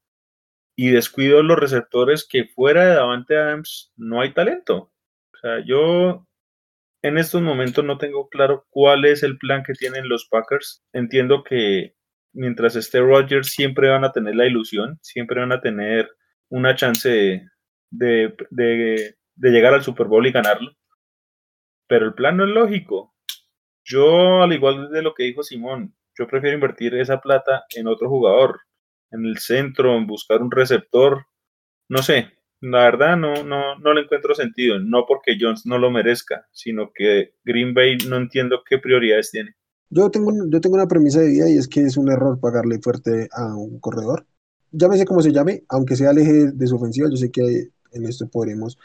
y 0.77 0.91
descuido 0.91 1.43
los 1.43 1.59
receptores 1.59 2.25
que 2.31 2.45
fuera 2.45 2.87
de 2.87 2.95
Davante 2.95 3.37
Adams 3.37 3.93
no 3.97 4.21
hay 4.21 4.35
talento? 4.35 4.93
O 5.35 5.39
sea, 5.43 5.65
yo 5.67 6.29
en 7.03 7.19
estos 7.19 7.43
momentos 7.43 7.85
no 7.85 7.99
tengo 7.99 8.29
claro 8.29 8.69
cuál 8.71 9.05
es 9.05 9.25
el 9.25 9.37
plan 9.39 9.65
que 9.65 9.73
tienen 9.73 10.09
los 10.09 10.29
Packers. 10.29 10.85
Entiendo 10.93 11.43
que 11.43 11.97
mientras 12.35 12.77
esté 12.77 13.01
Rodgers, 13.01 13.49
siempre 13.49 13.89
van 13.89 14.05
a 14.05 14.13
tener 14.13 14.37
la 14.37 14.47
ilusión, 14.47 14.99
siempre 15.01 15.41
van 15.41 15.53
a 15.53 15.61
tener 15.61 16.11
una 16.51 16.75
chance 16.75 17.43
de, 17.91 19.17
llegar 19.37 19.75
al 19.75 19.83
Super 19.83 20.07
Bowl 20.07 20.27
y 20.27 20.33
ganarlo. 20.33 20.73
Pero 21.87 22.07
el 22.07 22.15
plan 22.15 22.37
no 22.37 22.45
es 22.45 22.51
lógico. 22.51 23.15
Yo, 23.85 24.43
al 24.43 24.53
igual 24.53 24.91
de 24.91 25.03
lo 25.03 25.15
que 25.15 25.25
dijo 25.25 25.43
Simón, 25.43 25.95
yo 26.19 26.27
prefiero 26.27 26.55
invertir 26.55 26.95
esa 26.95 27.21
plata 27.21 27.65
en 27.75 27.87
otro 27.87 28.09
jugador, 28.09 28.61
en 29.11 29.27
el 29.27 29.39
centro, 29.39 29.97
en 29.97 30.07
buscar 30.07 30.43
un 30.43 30.51
receptor. 30.51 31.27
No 31.89 32.03
sé, 32.03 32.33
la 32.61 32.85
verdad 32.85 33.17
no, 33.17 33.45
no, 33.45 33.79
no 33.79 33.93
le 33.93 34.03
encuentro 34.03 34.35
sentido. 34.35 34.79
No 34.81 35.05
porque 35.07 35.37
Jones 35.39 35.67
no 35.67 35.79
lo 35.79 35.91
merezca, 35.91 36.47
sino 36.53 36.91
que 36.95 37.35
Green 37.45 37.75
Bay 37.75 37.99
no 38.09 38.17
entiendo 38.17 38.63
qué 38.67 38.79
prioridades 38.79 39.31
tiene. 39.31 39.55
Yo 39.91 40.11
tengo, 40.11 40.33
yo 40.49 40.61
tengo 40.61 40.75
una 40.77 40.89
premisa 40.89 41.21
de 41.21 41.29
vida 41.29 41.49
y 41.49 41.59
es 41.59 41.69
que 41.69 41.83
es 41.83 41.97
un 41.97 42.11
error 42.11 42.41
pagarle 42.41 42.81
fuerte 42.81 43.29
a 43.33 43.55
un 43.55 43.79
corredor. 43.79 44.27
Llámese 44.73 45.05
como 45.05 45.23
se 45.23 45.33
llame, 45.33 45.65
aunque 45.69 45.97
sea 45.97 46.11
el 46.11 46.19
eje 46.19 46.53
de 46.53 46.67
su 46.67 46.77
ofensiva, 46.77 47.09
yo 47.09 47.17
sé 47.17 47.31
que 47.31 47.71
en 47.93 48.05
esto 48.05 48.29
podremos 48.29 48.77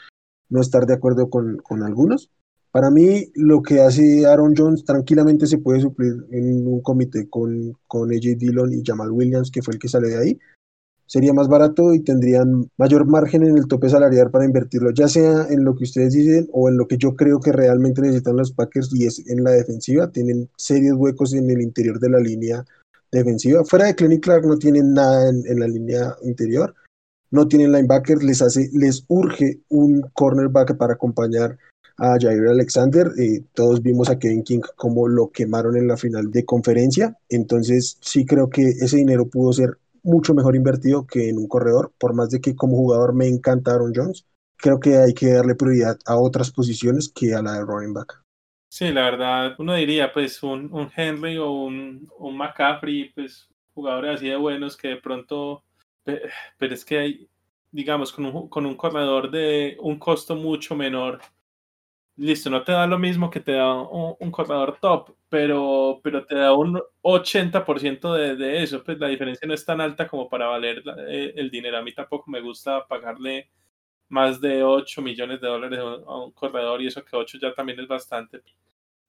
no 0.48 0.60
estar 0.60 0.86
de 0.86 0.94
acuerdo 0.94 1.30
con, 1.30 1.56
con 1.58 1.82
algunos. 1.82 2.30
Para 2.70 2.90
mí, 2.90 3.32
lo 3.34 3.62
que 3.62 3.80
hace 3.80 4.26
Aaron 4.26 4.54
Jones 4.56 4.84
tranquilamente 4.84 5.46
se 5.46 5.58
puede 5.58 5.80
suplir 5.80 6.24
en 6.30 6.66
un 6.66 6.80
comité 6.80 7.28
con, 7.28 7.76
con 7.88 8.12
AJ 8.12 8.36
Dillon 8.38 8.72
y 8.72 8.82
Jamal 8.84 9.10
Williams, 9.10 9.50
que 9.50 9.62
fue 9.62 9.74
el 9.74 9.80
que 9.80 9.88
sale 9.88 10.08
de 10.08 10.18
ahí. 10.18 10.38
Sería 11.10 11.32
más 11.32 11.48
barato 11.48 11.92
y 11.92 12.04
tendrían 12.04 12.70
mayor 12.76 13.04
margen 13.04 13.42
en 13.42 13.58
el 13.58 13.66
tope 13.66 13.88
salarial 13.88 14.30
para 14.30 14.44
invertirlo, 14.44 14.92
ya 14.92 15.08
sea 15.08 15.48
en 15.50 15.64
lo 15.64 15.74
que 15.74 15.82
ustedes 15.82 16.12
dicen 16.12 16.48
o 16.52 16.68
en 16.68 16.76
lo 16.76 16.86
que 16.86 16.98
yo 16.98 17.16
creo 17.16 17.40
que 17.40 17.50
realmente 17.50 18.00
necesitan 18.00 18.36
los 18.36 18.52
Packers 18.52 18.94
y 18.94 19.06
es 19.06 19.26
en 19.26 19.42
la 19.42 19.50
defensiva. 19.50 20.12
Tienen 20.12 20.48
serios 20.56 20.96
huecos 20.96 21.34
en 21.34 21.50
el 21.50 21.62
interior 21.62 21.98
de 21.98 22.10
la 22.10 22.20
línea 22.20 22.64
defensiva. 23.10 23.64
Fuera 23.64 23.86
de 23.86 23.96
Clenny 23.96 24.20
Clark 24.20 24.46
no 24.46 24.56
tienen 24.56 24.94
nada 24.94 25.28
en, 25.30 25.58
la 25.58 25.66
línea 25.66 26.14
interior. 26.22 26.76
No 27.32 27.48
tienen 27.48 27.72
linebackers, 27.72 28.22
les 28.22 28.40
hace, 28.40 28.70
les 28.72 29.04
urge 29.08 29.58
un 29.68 30.02
cornerback 30.14 30.76
para 30.76 30.94
acompañar 30.94 31.58
a 31.96 32.18
Jair 32.20 32.46
Alexander. 32.46 33.10
Eh, 33.18 33.42
todos 33.54 33.82
vimos 33.82 34.08
a 34.10 34.18
Kevin 34.20 34.44
King 34.44 34.60
como 34.76 35.08
lo 35.08 35.30
quemaron 35.30 35.76
en 35.76 35.88
la 35.88 35.96
final 35.96 36.30
de 36.30 36.44
conferencia. 36.44 37.18
Entonces 37.28 37.98
sí 38.00 38.24
creo 38.24 38.48
que 38.48 38.62
ese 38.62 38.98
dinero 38.98 39.28
pudo 39.28 39.52
ser 39.52 39.76
mucho 40.02 40.34
mejor 40.34 40.56
invertido 40.56 41.06
que 41.06 41.28
en 41.28 41.38
un 41.38 41.48
corredor, 41.48 41.92
por 41.98 42.14
más 42.14 42.30
de 42.30 42.40
que 42.40 42.56
como 42.56 42.76
jugador 42.76 43.14
me 43.14 43.28
encanta 43.28 43.72
Aaron 43.72 43.92
Jones, 43.94 44.26
creo 44.56 44.80
que 44.80 44.96
hay 44.96 45.14
que 45.14 45.32
darle 45.32 45.54
prioridad 45.54 45.98
a 46.06 46.18
otras 46.18 46.50
posiciones 46.50 47.10
que 47.14 47.34
a 47.34 47.42
la 47.42 47.54
de 47.54 47.64
running 47.64 47.94
back. 47.94 48.22
Sí, 48.68 48.92
la 48.92 49.02
verdad, 49.02 49.54
uno 49.58 49.74
diría 49.74 50.12
pues 50.12 50.42
un, 50.42 50.72
un 50.72 50.90
Henry 50.94 51.38
o 51.38 51.50
un, 51.50 52.08
un, 52.18 52.36
McCaffrey, 52.36 53.10
pues 53.12 53.48
jugadores 53.74 54.16
así 54.16 54.28
de 54.28 54.36
buenos 54.36 54.76
que 54.76 54.88
de 54.88 54.96
pronto, 54.96 55.64
pero 56.04 56.74
es 56.74 56.84
que 56.84 56.98
hay, 56.98 57.28
digamos, 57.72 58.12
con 58.12 58.26
un, 58.26 58.48
con 58.48 58.66
un 58.66 58.76
corredor 58.76 59.30
de 59.30 59.76
un 59.80 59.98
costo 59.98 60.36
mucho 60.36 60.76
menor, 60.76 61.20
listo, 62.16 62.50
no 62.50 62.62
te 62.62 62.72
da 62.72 62.86
lo 62.86 62.98
mismo 62.98 63.30
que 63.30 63.40
te 63.40 63.52
da 63.52 63.74
un, 63.74 64.30
corredor 64.30 64.78
top, 64.80 65.16
pero, 65.30 66.00
pero 66.04 66.26
te 66.26 66.34
da 66.34 66.52
un 66.52 66.80
80% 67.02 68.14
de, 68.14 68.36
de, 68.36 68.62
eso, 68.62 68.84
pues 68.84 68.98
la 68.98 69.08
diferencia 69.08 69.48
no 69.48 69.54
es 69.54 69.64
tan 69.64 69.80
alta 69.80 70.06
como 70.06 70.28
para 70.28 70.48
valer 70.48 70.82
eh, 71.08 71.32
el 71.36 71.50
dinero. 71.50 71.78
A 71.78 71.82
mí 71.82 71.94
tampoco 71.94 72.30
me 72.30 72.40
gusta 72.42 72.86
pagarle 72.86 73.48
más 74.08 74.40
de 74.40 74.62
8 74.62 75.00
millones 75.02 75.40
de 75.40 75.48
dólares 75.48 75.78
a 75.78 76.16
un 76.18 76.32
corredor 76.32 76.82
y 76.82 76.88
eso 76.88 77.04
que 77.04 77.16
8 77.16 77.38
ya 77.40 77.54
también 77.54 77.80
es 77.80 77.88
bastante. 77.88 78.42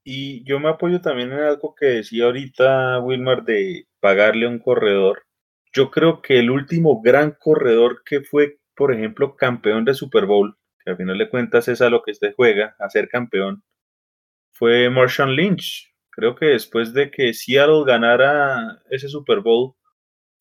Y 0.03 0.43
yo 0.45 0.59
me 0.59 0.69
apoyo 0.69 1.01
también 1.01 1.31
en 1.31 1.39
algo 1.39 1.75
que 1.75 1.87
decía 1.87 2.25
ahorita 2.25 2.99
Wilmar 2.99 3.43
de 3.43 3.87
pagarle 3.99 4.45
a 4.45 4.49
un 4.49 4.59
corredor. 4.59 5.23
Yo 5.73 5.91
creo 5.91 6.21
que 6.21 6.39
el 6.39 6.49
último 6.51 7.01
gran 7.01 7.31
corredor 7.39 8.03
que 8.05 8.21
fue, 8.21 8.59
por 8.75 8.93
ejemplo, 8.93 9.35
campeón 9.35 9.85
de 9.85 9.93
Super 9.93 10.25
Bowl 10.25 10.55
que 10.83 10.91
al 10.91 10.97
final 10.97 11.17
de 11.17 11.29
cuentas 11.29 11.67
es 11.67 11.81
a 11.81 11.89
lo 11.89 12.01
que 12.01 12.11
usted 12.11 12.33
juega, 12.35 12.75
a 12.79 12.89
ser 12.89 13.07
campeón, 13.07 13.63
fue 14.51 14.89
Marshawn 14.89 15.35
Lynch. 15.35 15.90
Creo 16.11 16.35
que 16.35 16.47
después 16.47 16.93
de 16.93 17.09
que 17.09 17.33
Seattle 17.33 17.83
ganara 17.85 18.81
ese 18.89 19.07
Super 19.07 19.39
Bowl, 19.39 19.75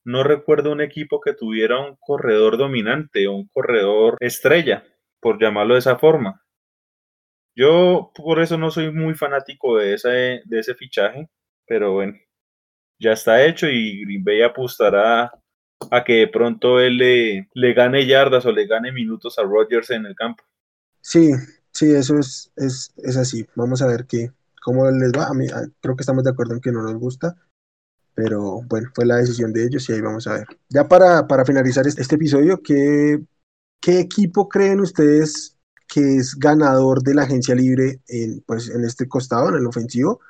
no 0.05 0.25
recuerdo 0.25 0.73
un 0.73 0.81
equipo 0.81 1.21
que 1.21 1.35
tuviera 1.35 1.79
un 1.79 1.97
corredor 2.01 2.57
dominante 2.59 3.27
o 3.29 3.33
un 3.35 3.49
corredor 3.49 4.17
estrella, 4.21 4.85
por 5.21 5.41
llamarlo 5.41 5.75
de 5.75 5.81
esa 5.81 5.99
forma. 5.99 6.43
Yo 7.55 8.11
por 8.15 8.41
eso 8.41 8.57
no 8.59 8.71
soy 8.71 8.93
muy 8.93 9.15
fanático 9.15 9.77
de 9.79 9.95
ese, 9.95 10.43
de 10.45 10.59
ese 10.59 10.75
fichaje, 10.75 11.29
pero 11.67 11.93
bueno, 11.93 12.15
ya 12.99 13.13
está 13.13 13.45
hecho 13.45 13.69
y 13.69 14.05
Green 14.05 14.25
Bay 14.25 14.43
apostará 14.43 15.33
a 15.91 16.05
que 16.05 16.15
de 16.15 16.29
pronto 16.29 16.81
él 16.81 16.97
le, 16.97 17.49
le 17.55 17.75
gane 17.75 18.07
yardas 18.07 18.47
o 18.47 18.53
le 18.53 18.67
gane 18.67 18.93
minutos 18.93 19.39
a 19.39 19.43
Rodgers 19.43 19.91
en 19.91 20.07
el 20.07 20.15
campo. 20.15 20.45
Sí, 21.01 21.31
sí, 21.73 21.93
eso 21.93 22.19
es, 22.19 22.53
es, 22.57 22.93
es 22.97 23.17
así. 23.17 23.47
Vamos 23.55 23.83
a 23.83 23.87
ver 23.87 24.07
qué, 24.07 24.31
cómo 24.61 24.91
les 24.91 25.13
va. 25.13 25.27
A 25.27 25.35
mí 25.35 25.47
creo 25.81 25.97
que 25.97 26.03
estamos 26.03 26.25
de 26.25 26.31
acuerdo 26.31 26.55
en 26.55 26.61
que 26.61 26.73
no 26.73 26.83
nos 26.83 26.95
gusta, 26.95 27.37
pero 28.15 28.63
bueno, 28.63 28.91
fue 28.95 29.07
la 29.07 29.17
decisión 29.17 29.53
de 29.53 29.65
ellos 29.65 29.89
y 29.89 29.93
ahí 29.93 30.01
vamos 30.01 30.27
a 30.27 30.35
ver. 30.35 30.47
Ya 30.69 30.89
para, 30.89 31.27
para 31.27 31.45
finalizar 31.45 31.87
este, 31.87 32.03
este 32.03 32.17
episodio, 32.17 32.63
¿qué, 32.63 33.21
¿qué 33.81 34.01
equipo 34.01 34.49
creen 34.49 34.81
ustedes 34.81 35.57
que 35.87 36.17
es 36.17 36.37
ganador 36.37 37.03
de 37.03 37.15
la 37.15 37.23
agencia 37.23 37.55
libre 37.55 38.01
en, 38.07 38.43
pues, 38.47 38.71
en 38.71 38.85
este 38.85 39.09
costado, 39.09 39.49
en 39.49 39.57
el 39.57 39.67
ofensivo, 39.67 40.21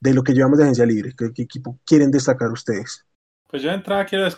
de 0.00 0.12
lo 0.12 0.22
que 0.22 0.34
llevamos 0.34 0.58
de 0.58 0.64
agencia 0.64 0.86
libre? 0.86 1.12
¿Qué, 1.16 1.32
qué 1.32 1.42
equipo 1.42 1.78
quieren 1.86 2.10
destacar 2.10 2.50
ustedes? 2.50 3.06
Pues 3.46 3.62
yo 3.62 3.70
de 3.70 3.76
entrada 3.76 4.04
quiero 4.04 4.28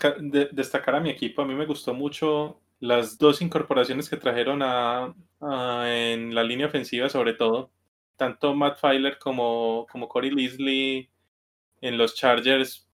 destacar 0.52 0.94
a 0.94 1.00
mi 1.00 1.10
equipo. 1.10 1.42
A 1.42 1.46
mí 1.46 1.54
me 1.54 1.66
gustó 1.66 1.94
mucho 1.94 2.60
las 2.80 3.18
dos 3.18 3.42
incorporaciones 3.42 4.08
que 4.08 4.16
trajeron 4.16 4.60
a, 4.62 5.14
en 5.86 6.34
la 6.34 6.44
línea 6.44 6.66
ofensiva, 6.66 7.08
sobre 7.08 7.34
todo. 7.34 7.70
Tanto 8.18 8.54
Matt 8.54 8.78
Filer 8.78 9.18
como, 9.18 9.86
como 9.90 10.08
Corey 10.08 10.30
Leslie 10.30 11.08
en 11.80 11.96
los 11.96 12.14
Chargers 12.14 12.86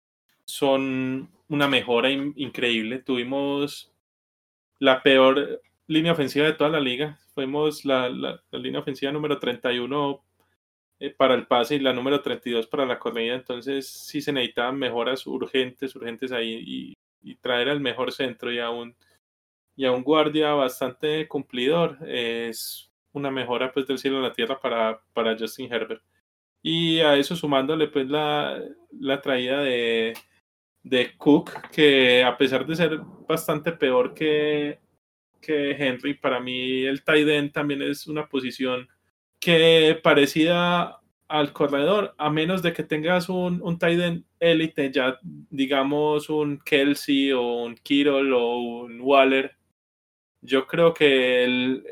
son 0.44 1.30
una 1.48 1.66
mejora 1.66 2.10
increíble. 2.10 3.00
Tuvimos 3.00 3.92
la 4.78 5.02
peor 5.02 5.62
línea 5.88 6.12
ofensiva 6.12 6.46
de 6.46 6.52
toda 6.52 6.70
la 6.70 6.80
liga. 6.80 7.18
Fuimos 7.34 7.84
la, 7.84 8.08
la, 8.08 8.40
la 8.50 8.58
línea 8.58 8.80
ofensiva 8.80 9.10
número 9.10 9.40
31 9.40 10.22
eh, 11.00 11.10
para 11.10 11.34
el 11.34 11.46
pase 11.46 11.74
y 11.74 11.78
la 11.80 11.92
número 11.92 12.22
32 12.22 12.66
para 12.66 12.86
la 12.86 12.98
corrida. 12.98 13.34
Entonces, 13.34 13.88
sí 13.88 14.22
se 14.22 14.32
necesitaban 14.32 14.78
mejoras 14.78 15.26
urgentes, 15.26 15.94
urgentes 15.96 16.32
ahí 16.32 16.94
y, 17.22 17.36
traer 17.40 17.70
al 17.70 17.80
mejor 17.80 18.12
centro 18.12 18.52
y 18.52 18.58
a 18.58 18.70
un, 18.70 18.94
y 19.76 19.86
a 19.86 19.92
un 19.92 20.02
guardia 20.02 20.52
bastante 20.52 21.26
cumplidor 21.28 21.98
es 22.06 22.90
una 23.14 23.30
mejora 23.30 23.72
pues 23.72 23.86
del 23.86 23.98
cielo 23.98 24.18
a 24.18 24.22
la 24.28 24.32
tierra 24.32 24.60
para, 24.60 25.00
para 25.14 25.36
Justin 25.38 25.72
Herbert. 25.72 26.02
Y 26.62 27.00
a 27.00 27.16
eso 27.16 27.36
sumándole 27.36 27.88
pues 27.88 28.08
la, 28.08 28.60
la 28.98 29.20
traída 29.20 29.60
de, 29.60 30.14
de 30.82 31.16
Cook, 31.16 31.70
que 31.70 32.22
a 32.22 32.36
pesar 32.36 32.66
de 32.66 32.76
ser 32.76 32.98
bastante 33.28 33.72
peor 33.72 34.14
que, 34.14 34.78
que 35.40 35.72
Henry, 35.72 36.14
para 36.14 36.40
mí 36.40 36.84
el 36.84 37.02
tight 37.04 37.28
end 37.28 37.52
también 37.52 37.82
es 37.82 38.06
una 38.06 38.28
posición 38.28 38.88
que 39.40 39.98
parecida 40.02 41.00
al 41.28 41.52
corredor, 41.52 42.14
a 42.18 42.30
menos 42.30 42.62
de 42.62 42.72
que 42.72 42.82
tengas 42.82 43.28
un, 43.28 43.60
un 43.62 43.78
tight 43.78 44.00
end 44.00 44.24
élite, 44.40 44.90
ya 44.90 45.18
digamos 45.22 46.28
un 46.28 46.58
Kelsey 46.58 47.32
o 47.32 47.64
un 47.64 47.74
Kittle 47.76 48.32
o 48.32 48.58
un 48.58 49.00
Waller, 49.00 49.56
yo 50.42 50.66
creo 50.66 50.92
que 50.92 51.82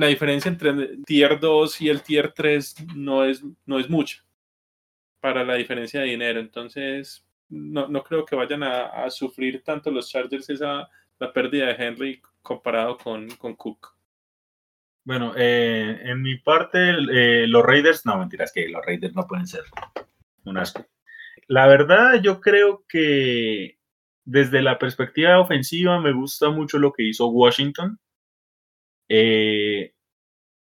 la 0.00 0.06
diferencia 0.06 0.48
entre 0.48 0.70
el 0.70 1.04
tier 1.04 1.38
2 1.38 1.80
y 1.82 1.90
el 1.90 2.02
tier 2.02 2.32
3 2.32 2.96
no 2.96 3.24
es, 3.24 3.44
no 3.66 3.78
es 3.78 3.90
mucha 3.90 4.24
para 5.20 5.44
la 5.44 5.56
diferencia 5.56 6.00
de 6.00 6.06
dinero. 6.06 6.40
Entonces, 6.40 7.22
no, 7.50 7.86
no 7.86 8.02
creo 8.02 8.24
que 8.24 8.34
vayan 8.34 8.62
a, 8.62 9.10
sufrir 9.10 9.62
tanto 9.62 9.90
los 9.90 10.08
Chargers 10.08 10.48
esa 10.48 10.88
la 11.18 11.32
pérdida 11.34 11.66
de 11.66 11.84
Henry 11.84 12.22
comparado 12.40 12.96
con, 12.96 13.28
con 13.32 13.54
Cook. 13.54 13.94
Bueno, 15.04 15.34
eh, 15.36 16.00
en 16.02 16.22
mi 16.22 16.38
parte, 16.38 16.92
eh, 17.12 17.46
los 17.46 17.62
Raiders, 17.62 18.06
no, 18.06 18.16
mentiras, 18.16 18.52
que 18.54 18.70
los 18.70 18.84
Raiders 18.84 19.14
no 19.14 19.26
pueden 19.26 19.46
ser 19.46 19.64
un 20.44 20.56
asco. 20.56 20.86
La 21.46 21.66
verdad, 21.66 22.22
yo 22.22 22.40
creo 22.40 22.86
que 22.88 23.78
desde 24.24 24.62
la 24.62 24.78
perspectiva 24.78 25.40
ofensiva 25.40 26.00
me 26.00 26.12
gusta 26.12 26.48
mucho 26.48 26.78
lo 26.78 26.90
que 26.90 27.02
hizo 27.02 27.28
Washington. 27.28 27.98
Eh, 29.10 29.92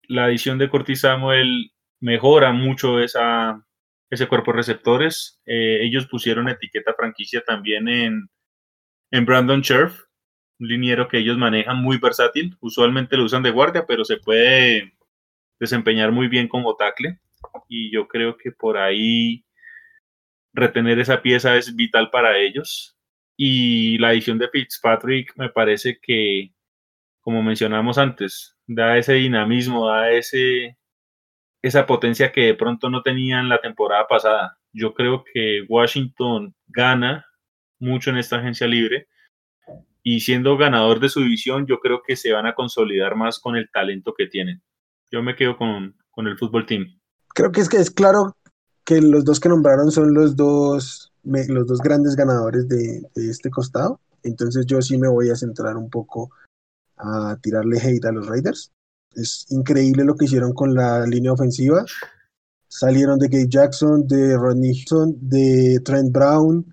la 0.09 0.25
adición 0.25 0.59
de 0.59 0.69
Cortis 0.69 1.01
Samuel 1.01 1.73
mejora 2.01 2.53
mucho 2.53 3.01
esa, 3.01 3.65
ese 4.11 4.29
cuerpo 4.29 4.51
de 4.51 4.59
receptores. 4.59 5.41
ellos 5.47 6.07
pusieron 6.09 6.49
etiqueta 6.49 6.93
franquicia 6.95 7.43
también 7.47 7.89
en, 7.89 8.29
en 9.13 9.25
Brandon 9.25 9.63
Scherf, 9.63 10.01
un 10.59 10.69
liniero 10.69 11.09
que 11.09 11.19
ellos 11.19 11.39
manejan 11.39 11.77
muy 11.77 11.99
versátil. 11.99 12.57
Usualmente 12.61 13.17
lo 13.17 13.25
usan 13.25 13.43
de 13.43 13.51
guardia, 13.51 13.85
pero 13.87 14.05
se 14.05 14.17
puede 14.17 14.95
desempeñar 15.61 16.13
muy 16.13 16.29
bien 16.29 16.49
como 16.49 16.77
tackle. 16.77 17.19
Y 17.69 17.93
yo 17.93 18.09
creo 18.09 18.37
que 18.37 18.53
por 18.53 18.79
ahí 18.79 19.45
retener 20.53 20.99
esa 20.99 21.23
pieza 21.23 21.57
es 21.57 21.75
vital 21.77 22.11
para 22.11 22.39
ellos. 22.39 22.97
Y 23.37 23.99
la 23.99 24.13
edición 24.13 24.39
de 24.39 24.49
Fitzpatrick 24.49 25.37
me 25.37 25.51
parece 25.51 25.99
que, 26.01 26.53
como 27.23 27.43
mencionamos 27.43 27.99
antes, 27.99 28.57
da 28.67 28.99
ese 28.99 29.15
dinamismo, 29.15 29.89
da 29.89 30.11
ese, 30.11 30.77
esa 31.63 31.87
potencia 31.87 32.33
que 32.33 32.43
de 32.43 32.55
pronto 32.55 32.91
no 32.91 33.03
tenían 33.03 33.49
la 33.49 33.61
temporada 33.61 34.07
pasada. 34.07 34.59
Yo 34.73 34.93
creo 34.93 35.25
que 35.25 35.65
Washington 35.69 36.55
gana 36.67 37.25
mucho 37.79 38.11
en 38.11 38.19
esta 38.19 38.37
agencia 38.37 38.67
libre 38.67 39.09
y 40.03 40.21
siendo 40.21 40.57
ganador 40.57 40.99
de 40.99 41.09
su 41.09 41.21
división, 41.21 41.67
yo 41.67 41.79
creo 41.79 42.03
que 42.05 42.17
se 42.17 42.33
van 42.33 42.47
a 42.47 42.55
consolidar 42.55 43.15
más 43.15 43.39
con 43.39 43.57
el 43.57 43.71
talento 43.71 44.15
que 44.17 44.27
tienen. 44.27 44.61
Yo 45.11 45.23
me 45.23 45.37
quedo 45.37 45.57
con, 45.57 45.97
con 46.11 46.27
el 46.27 46.37
fútbol 46.37 46.67
team. 46.67 46.99
Creo 47.35 47.53
que 47.53 47.61
es 47.61 47.69
que 47.69 47.77
es 47.77 47.91
claro 47.91 48.37
que 48.85 49.01
los 49.01 49.25
dos 49.25 49.39
que 49.39 49.49
nombraron 49.49 49.93
son 49.93 50.13
los 50.13 50.35
dos, 50.35 51.13
los 51.23 51.67
dos 51.67 51.79
grandes 51.79 52.17
ganadores 52.17 52.69
de, 52.69 53.03
de 53.15 53.31
este 53.31 53.51
costado. 53.51 54.01
Entonces 54.25 54.67
yo 54.67 54.83
sí 54.83 54.99
me 54.99 55.09
voy 55.09 55.31
a 55.31 55.37
centrar 55.37 55.77
un 55.77 55.89
poco 55.89 56.31
a 57.03 57.37
tirarle 57.43 57.79
hate 57.79 58.05
a 58.07 58.12
los 58.12 58.27
Raiders. 58.27 58.73
Es 59.15 59.47
increíble 59.51 60.05
lo 60.05 60.15
que 60.15 60.25
hicieron 60.25 60.53
con 60.53 60.75
la 60.75 61.07
línea 61.07 61.33
ofensiva. 61.33 61.85
Salieron 62.69 63.19
de 63.19 63.29
Gabe 63.29 63.49
Jackson, 63.49 64.07
de 64.07 64.37
Rodney 64.37 64.75
Houston, 64.75 65.17
de 65.21 65.81
Trent 65.85 66.11
Brown, 66.12 66.65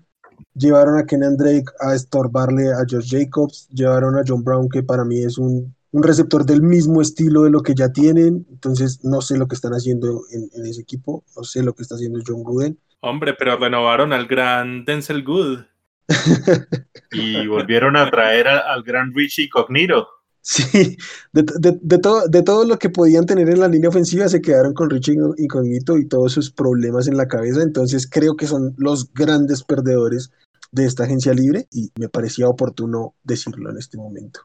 Llevaron 0.54 0.98
a 0.98 1.06
Kenan 1.06 1.36
Drake 1.36 1.66
a 1.80 1.94
estorbarle 1.94 2.72
a 2.72 2.84
Josh 2.88 3.10
Jacobs, 3.10 3.68
llevaron 3.68 4.16
a 4.16 4.22
John 4.26 4.42
Brown, 4.42 4.68
que 4.68 4.82
para 4.82 5.04
mí 5.04 5.22
es 5.22 5.38
un, 5.38 5.74
receptor 5.92 6.44
del 6.44 6.62
mismo 6.62 7.00
estilo 7.00 7.42
de 7.42 7.50
lo 7.50 7.62
que 7.62 7.74
ya 7.74 7.92
tienen. 7.92 8.46
Entonces, 8.50 9.04
no 9.04 9.20
sé 9.20 9.38
lo 9.38 9.46
que 9.46 9.54
están 9.54 9.72
haciendo 9.72 10.22
en, 10.32 10.48
en 10.54 10.66
ese 10.66 10.82
equipo, 10.82 11.24
no 11.36 11.44
sé 11.44 11.62
lo 11.62 11.74
que 11.74 11.82
está 11.82 11.94
haciendo 11.94 12.20
John 12.26 12.42
Gruden. 12.44 12.78
Hombre, 13.00 13.34
pero 13.34 13.56
renovaron 13.56 14.12
al 14.12 14.26
gran 14.26 14.84
Denzel 14.84 15.24
Good. 15.24 15.60
y 17.12 17.46
volvieron 17.46 17.96
a 17.96 18.10
traer 18.10 18.48
al 18.48 18.82
gran 18.82 19.14
Richie 19.14 19.48
Cognito. 19.48 20.08
Sí, 20.42 20.96
de, 21.32 21.98
todo, 21.98 22.26
de 22.26 22.42
todo 22.42 22.64
lo 22.64 22.78
que 22.78 22.88
podían 22.88 23.26
tener 23.26 23.50
en 23.50 23.60
la 23.60 23.68
línea 23.68 23.90
ofensiva 23.90 24.26
se 24.28 24.40
quedaron 24.40 24.72
con 24.72 24.88
Richie 24.88 25.16
Incognito 25.36 25.98
y 25.98 26.08
todos 26.08 26.32
sus 26.32 26.50
problemas 26.50 27.08
en 27.08 27.16
la 27.16 27.28
cabeza, 27.28 27.62
entonces 27.62 28.08
creo 28.08 28.36
que 28.36 28.46
son 28.46 28.74
los 28.78 29.12
grandes 29.12 29.62
perdedores 29.62 30.30
de 30.72 30.86
esta 30.86 31.04
agencia 31.04 31.34
libre 31.34 31.68
y 31.70 31.90
me 31.98 32.08
parecía 32.08 32.48
oportuno 32.48 33.14
decirlo 33.22 33.70
en 33.70 33.76
este 33.76 33.98
momento. 33.98 34.40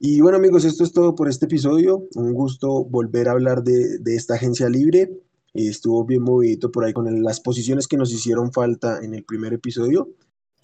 Y 0.00 0.20
bueno 0.20 0.38
amigos, 0.38 0.64
esto 0.64 0.82
es 0.82 0.92
todo 0.92 1.14
por 1.14 1.28
este 1.28 1.46
episodio, 1.46 2.08
un 2.16 2.32
gusto 2.34 2.84
volver 2.84 3.28
a 3.28 3.32
hablar 3.32 3.62
de, 3.62 3.98
de 3.98 4.16
esta 4.16 4.34
agencia 4.34 4.68
libre, 4.68 5.10
estuvo 5.54 6.04
bien 6.04 6.22
movido 6.22 6.72
por 6.72 6.84
ahí 6.84 6.92
con 6.92 7.22
las 7.22 7.40
posiciones 7.40 7.86
que 7.86 7.96
nos 7.96 8.12
hicieron 8.12 8.52
falta 8.52 8.98
en 9.00 9.14
el 9.14 9.24
primer 9.24 9.54
episodio. 9.54 10.08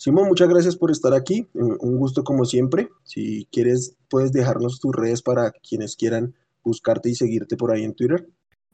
Simón, 0.01 0.29
muchas 0.29 0.49
gracias 0.49 0.77
por 0.77 0.91
estar 0.91 1.13
aquí. 1.13 1.41
Eh, 1.41 1.77
un 1.81 1.99
gusto 1.99 2.25
como 2.25 2.47
siempre. 2.47 2.89
Si 3.05 3.47
quieres, 3.53 3.99
puedes 4.09 4.33
dejarnos 4.33 4.81
tus 4.81 4.97
redes 4.97 5.21
para 5.21 5.51
quienes 5.51 5.95
quieran 5.95 6.35
buscarte 6.65 7.11
y 7.11 7.15
seguirte 7.15 7.59
por 7.59 7.71
ahí 7.71 7.85
en 7.85 7.95
Twitter. 7.95 8.27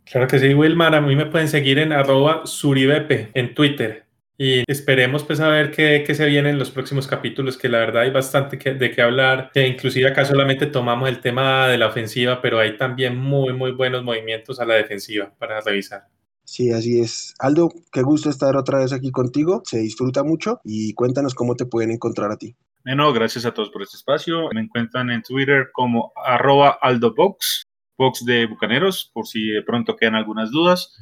Claro 0.05 0.29
que 0.29 0.39
sí, 0.39 0.55
Wilmar. 0.55 0.95
A 0.95 1.01
mí 1.01 1.17
me 1.17 1.27
pueden 1.27 1.49
seguir 1.49 1.81
en 1.81 1.93
arroba 1.93 2.43
suribepe 2.47 3.33
en 3.35 3.57
Twitter. 3.57 4.07
Y 4.39 4.63
esperemos 4.71 5.25
pues 5.25 5.41
a 5.41 5.49
ver 5.49 5.73
qué, 5.73 6.05
qué, 6.07 6.15
se 6.15 6.27
viene 6.27 6.51
en 6.51 6.61
los 6.61 6.71
próximos 6.71 7.09
capítulos, 7.09 7.59
que 7.59 7.69
la 7.69 7.79
verdad 7.79 8.03
hay 8.03 8.11
bastante 8.11 8.57
de 8.75 8.91
qué 8.93 9.03
hablar. 9.03 9.51
Que 9.53 9.67
inclusive 9.67 10.09
acá 10.09 10.25
solamente 10.25 10.67
tomamos 10.67 11.09
el 11.09 11.21
tema 11.21 11.67
de 11.67 11.77
la 11.77 11.89
ofensiva, 11.89 12.41
pero 12.41 12.61
hay 12.61 12.77
también 12.77 13.17
muy, 13.17 13.53
muy 13.53 13.73
buenos 13.73 14.05
movimientos 14.05 14.61
a 14.61 14.65
la 14.65 14.75
defensiva 14.75 15.35
para 15.37 15.61
revisar. 15.61 16.05
Sí, 16.47 16.71
así 16.71 17.01
es. 17.01 17.35
Aldo, 17.41 17.71
qué 17.93 18.03
gusto 18.03 18.31
estar 18.31 18.57
otra 18.57 18.79
vez 18.79 18.93
aquí 18.93 19.11
contigo. 19.11 19.63
Se 19.65 19.79
disfruta 19.79 20.23
mucho 20.23 20.61
y 20.65 20.95
cuéntanos 20.95 21.35
cómo 21.35 21.57
te 21.57 21.67
pueden 21.67 21.91
encontrar 21.91 22.31
a 22.31 22.37
ti. 22.37 22.55
Bueno, 22.85 23.13
gracias 23.13 23.45
a 23.45 23.53
todos 23.53 23.71
por 23.71 23.83
este 23.83 23.97
espacio. 23.97 24.49
Me 24.55 24.61
encuentran 24.61 25.11
en 25.11 25.23
Twitter 25.23 25.71
como 25.73 26.13
arroba 26.25 26.79
aldobox, 26.81 27.65
box 27.99 28.25
de 28.25 28.47
Bucaneros, 28.47 29.11
por 29.13 29.27
si 29.27 29.49
de 29.49 29.63
pronto 29.63 29.97
quedan 29.97 30.15
algunas 30.15 30.53
dudas. 30.53 30.97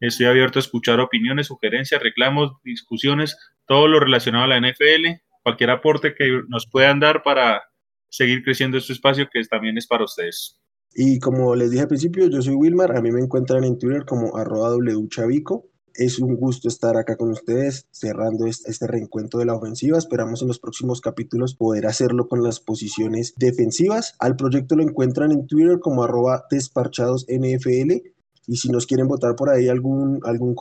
Estoy 0.00 0.26
abierto 0.26 0.58
a 0.58 0.60
escuchar 0.60 0.98
opiniones, 0.98 1.48
sugerencias, 1.48 2.02
reclamos, 2.02 2.52
discusiones, 2.64 3.36
todo 3.66 3.88
lo 3.88 4.00
relacionado 4.00 4.44
a 4.44 4.48
la 4.48 4.58
NFL, 4.58 5.20
cualquier 5.42 5.70
aporte 5.70 6.14
que 6.14 6.42
nos 6.48 6.66
puedan 6.66 7.00
dar 7.00 7.22
para 7.22 7.64
seguir 8.08 8.42
creciendo 8.42 8.78
este 8.78 8.94
espacio 8.94 9.28
que 9.30 9.42
también 9.44 9.76
es 9.76 9.86
para 9.86 10.04
ustedes. 10.04 10.58
Y 10.94 11.18
como 11.18 11.54
les 11.54 11.70
dije 11.70 11.82
al 11.82 11.88
principio, 11.88 12.26
yo 12.28 12.40
soy 12.40 12.54
Wilmar, 12.54 12.96
a 12.96 13.02
mí 13.02 13.12
me 13.12 13.20
encuentran 13.20 13.64
en 13.64 13.78
Twitter 13.78 14.04
como 14.04 14.36
arroba 14.36 14.74
wchavico. 14.76 15.66
Es 15.94 16.18
un 16.18 16.36
gusto 16.36 16.68
estar 16.68 16.96
acá 16.98 17.16
con 17.16 17.30
ustedes, 17.30 17.86
cerrando 17.90 18.46
este 18.46 18.86
reencuentro 18.86 19.40
de 19.40 19.46
la 19.46 19.54
ofensiva. 19.54 19.96
Esperamos 19.96 20.42
en 20.42 20.48
los 20.48 20.58
próximos 20.58 21.00
capítulos 21.00 21.54
poder 21.54 21.86
hacerlo 21.86 22.28
con 22.28 22.42
las 22.42 22.60
posiciones 22.60 23.32
defensivas. 23.38 24.14
Al 24.18 24.36
proyecto 24.36 24.76
lo 24.76 24.82
encuentran 24.82 25.32
en 25.32 25.46
Twitter 25.46 25.80
como 25.80 26.04
arroba 26.04 26.44
desparchadosnfl. 26.50 28.02
Y 28.46 28.56
si 28.56 28.68
nos 28.68 28.84
quieren 28.86 29.08
votar 29.08 29.36
por 29.36 29.48
ahí 29.48 29.68
algún, 29.68 30.20
algún 30.24 30.54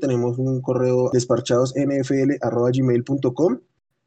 tenemos 0.00 0.38
un 0.38 0.62
correo 0.62 1.10
desparchadosnfl.gmail.com. 1.12 3.58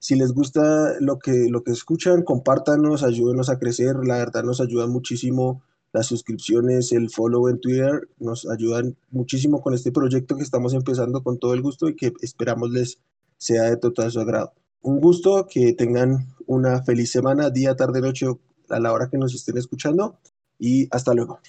Si 0.01 0.15
les 0.15 0.31
gusta 0.33 0.95
lo 0.99 1.19
que, 1.19 1.47
lo 1.47 1.63
que 1.63 1.71
escuchan, 1.71 2.23
compártanos, 2.23 3.03
ayúdenos 3.03 3.49
a 3.49 3.59
crecer. 3.59 3.97
La 4.03 4.17
verdad 4.17 4.43
nos 4.43 4.59
ayuda 4.59 4.87
muchísimo 4.87 5.61
las 5.93 6.07
suscripciones, 6.07 6.91
el 6.91 7.11
follow 7.11 7.49
en 7.49 7.59
Twitter 7.59 8.09
nos 8.17 8.47
ayudan 8.47 8.97
muchísimo 9.11 9.61
con 9.61 9.75
este 9.75 9.91
proyecto 9.91 10.37
que 10.37 10.43
estamos 10.43 10.73
empezando 10.73 11.21
con 11.21 11.37
todo 11.37 11.53
el 11.53 11.61
gusto 11.61 11.87
y 11.87 11.95
que 11.95 12.13
esperamos 12.21 12.71
les 12.71 12.99
sea 13.37 13.63
de 13.63 13.77
total 13.77 14.11
su 14.11 14.19
agrado. 14.19 14.53
Un 14.81 14.99
gusto, 14.99 15.45
que 15.47 15.73
tengan 15.73 16.33
una 16.47 16.81
feliz 16.81 17.11
semana, 17.11 17.51
día, 17.51 17.75
tarde, 17.75 18.01
noche, 18.01 18.25
a 18.69 18.79
la 18.79 18.93
hora 18.93 19.07
que 19.07 19.19
nos 19.19 19.35
estén 19.35 19.57
escuchando 19.57 20.17
y 20.57 20.87
hasta 20.89 21.13
luego. 21.13 21.39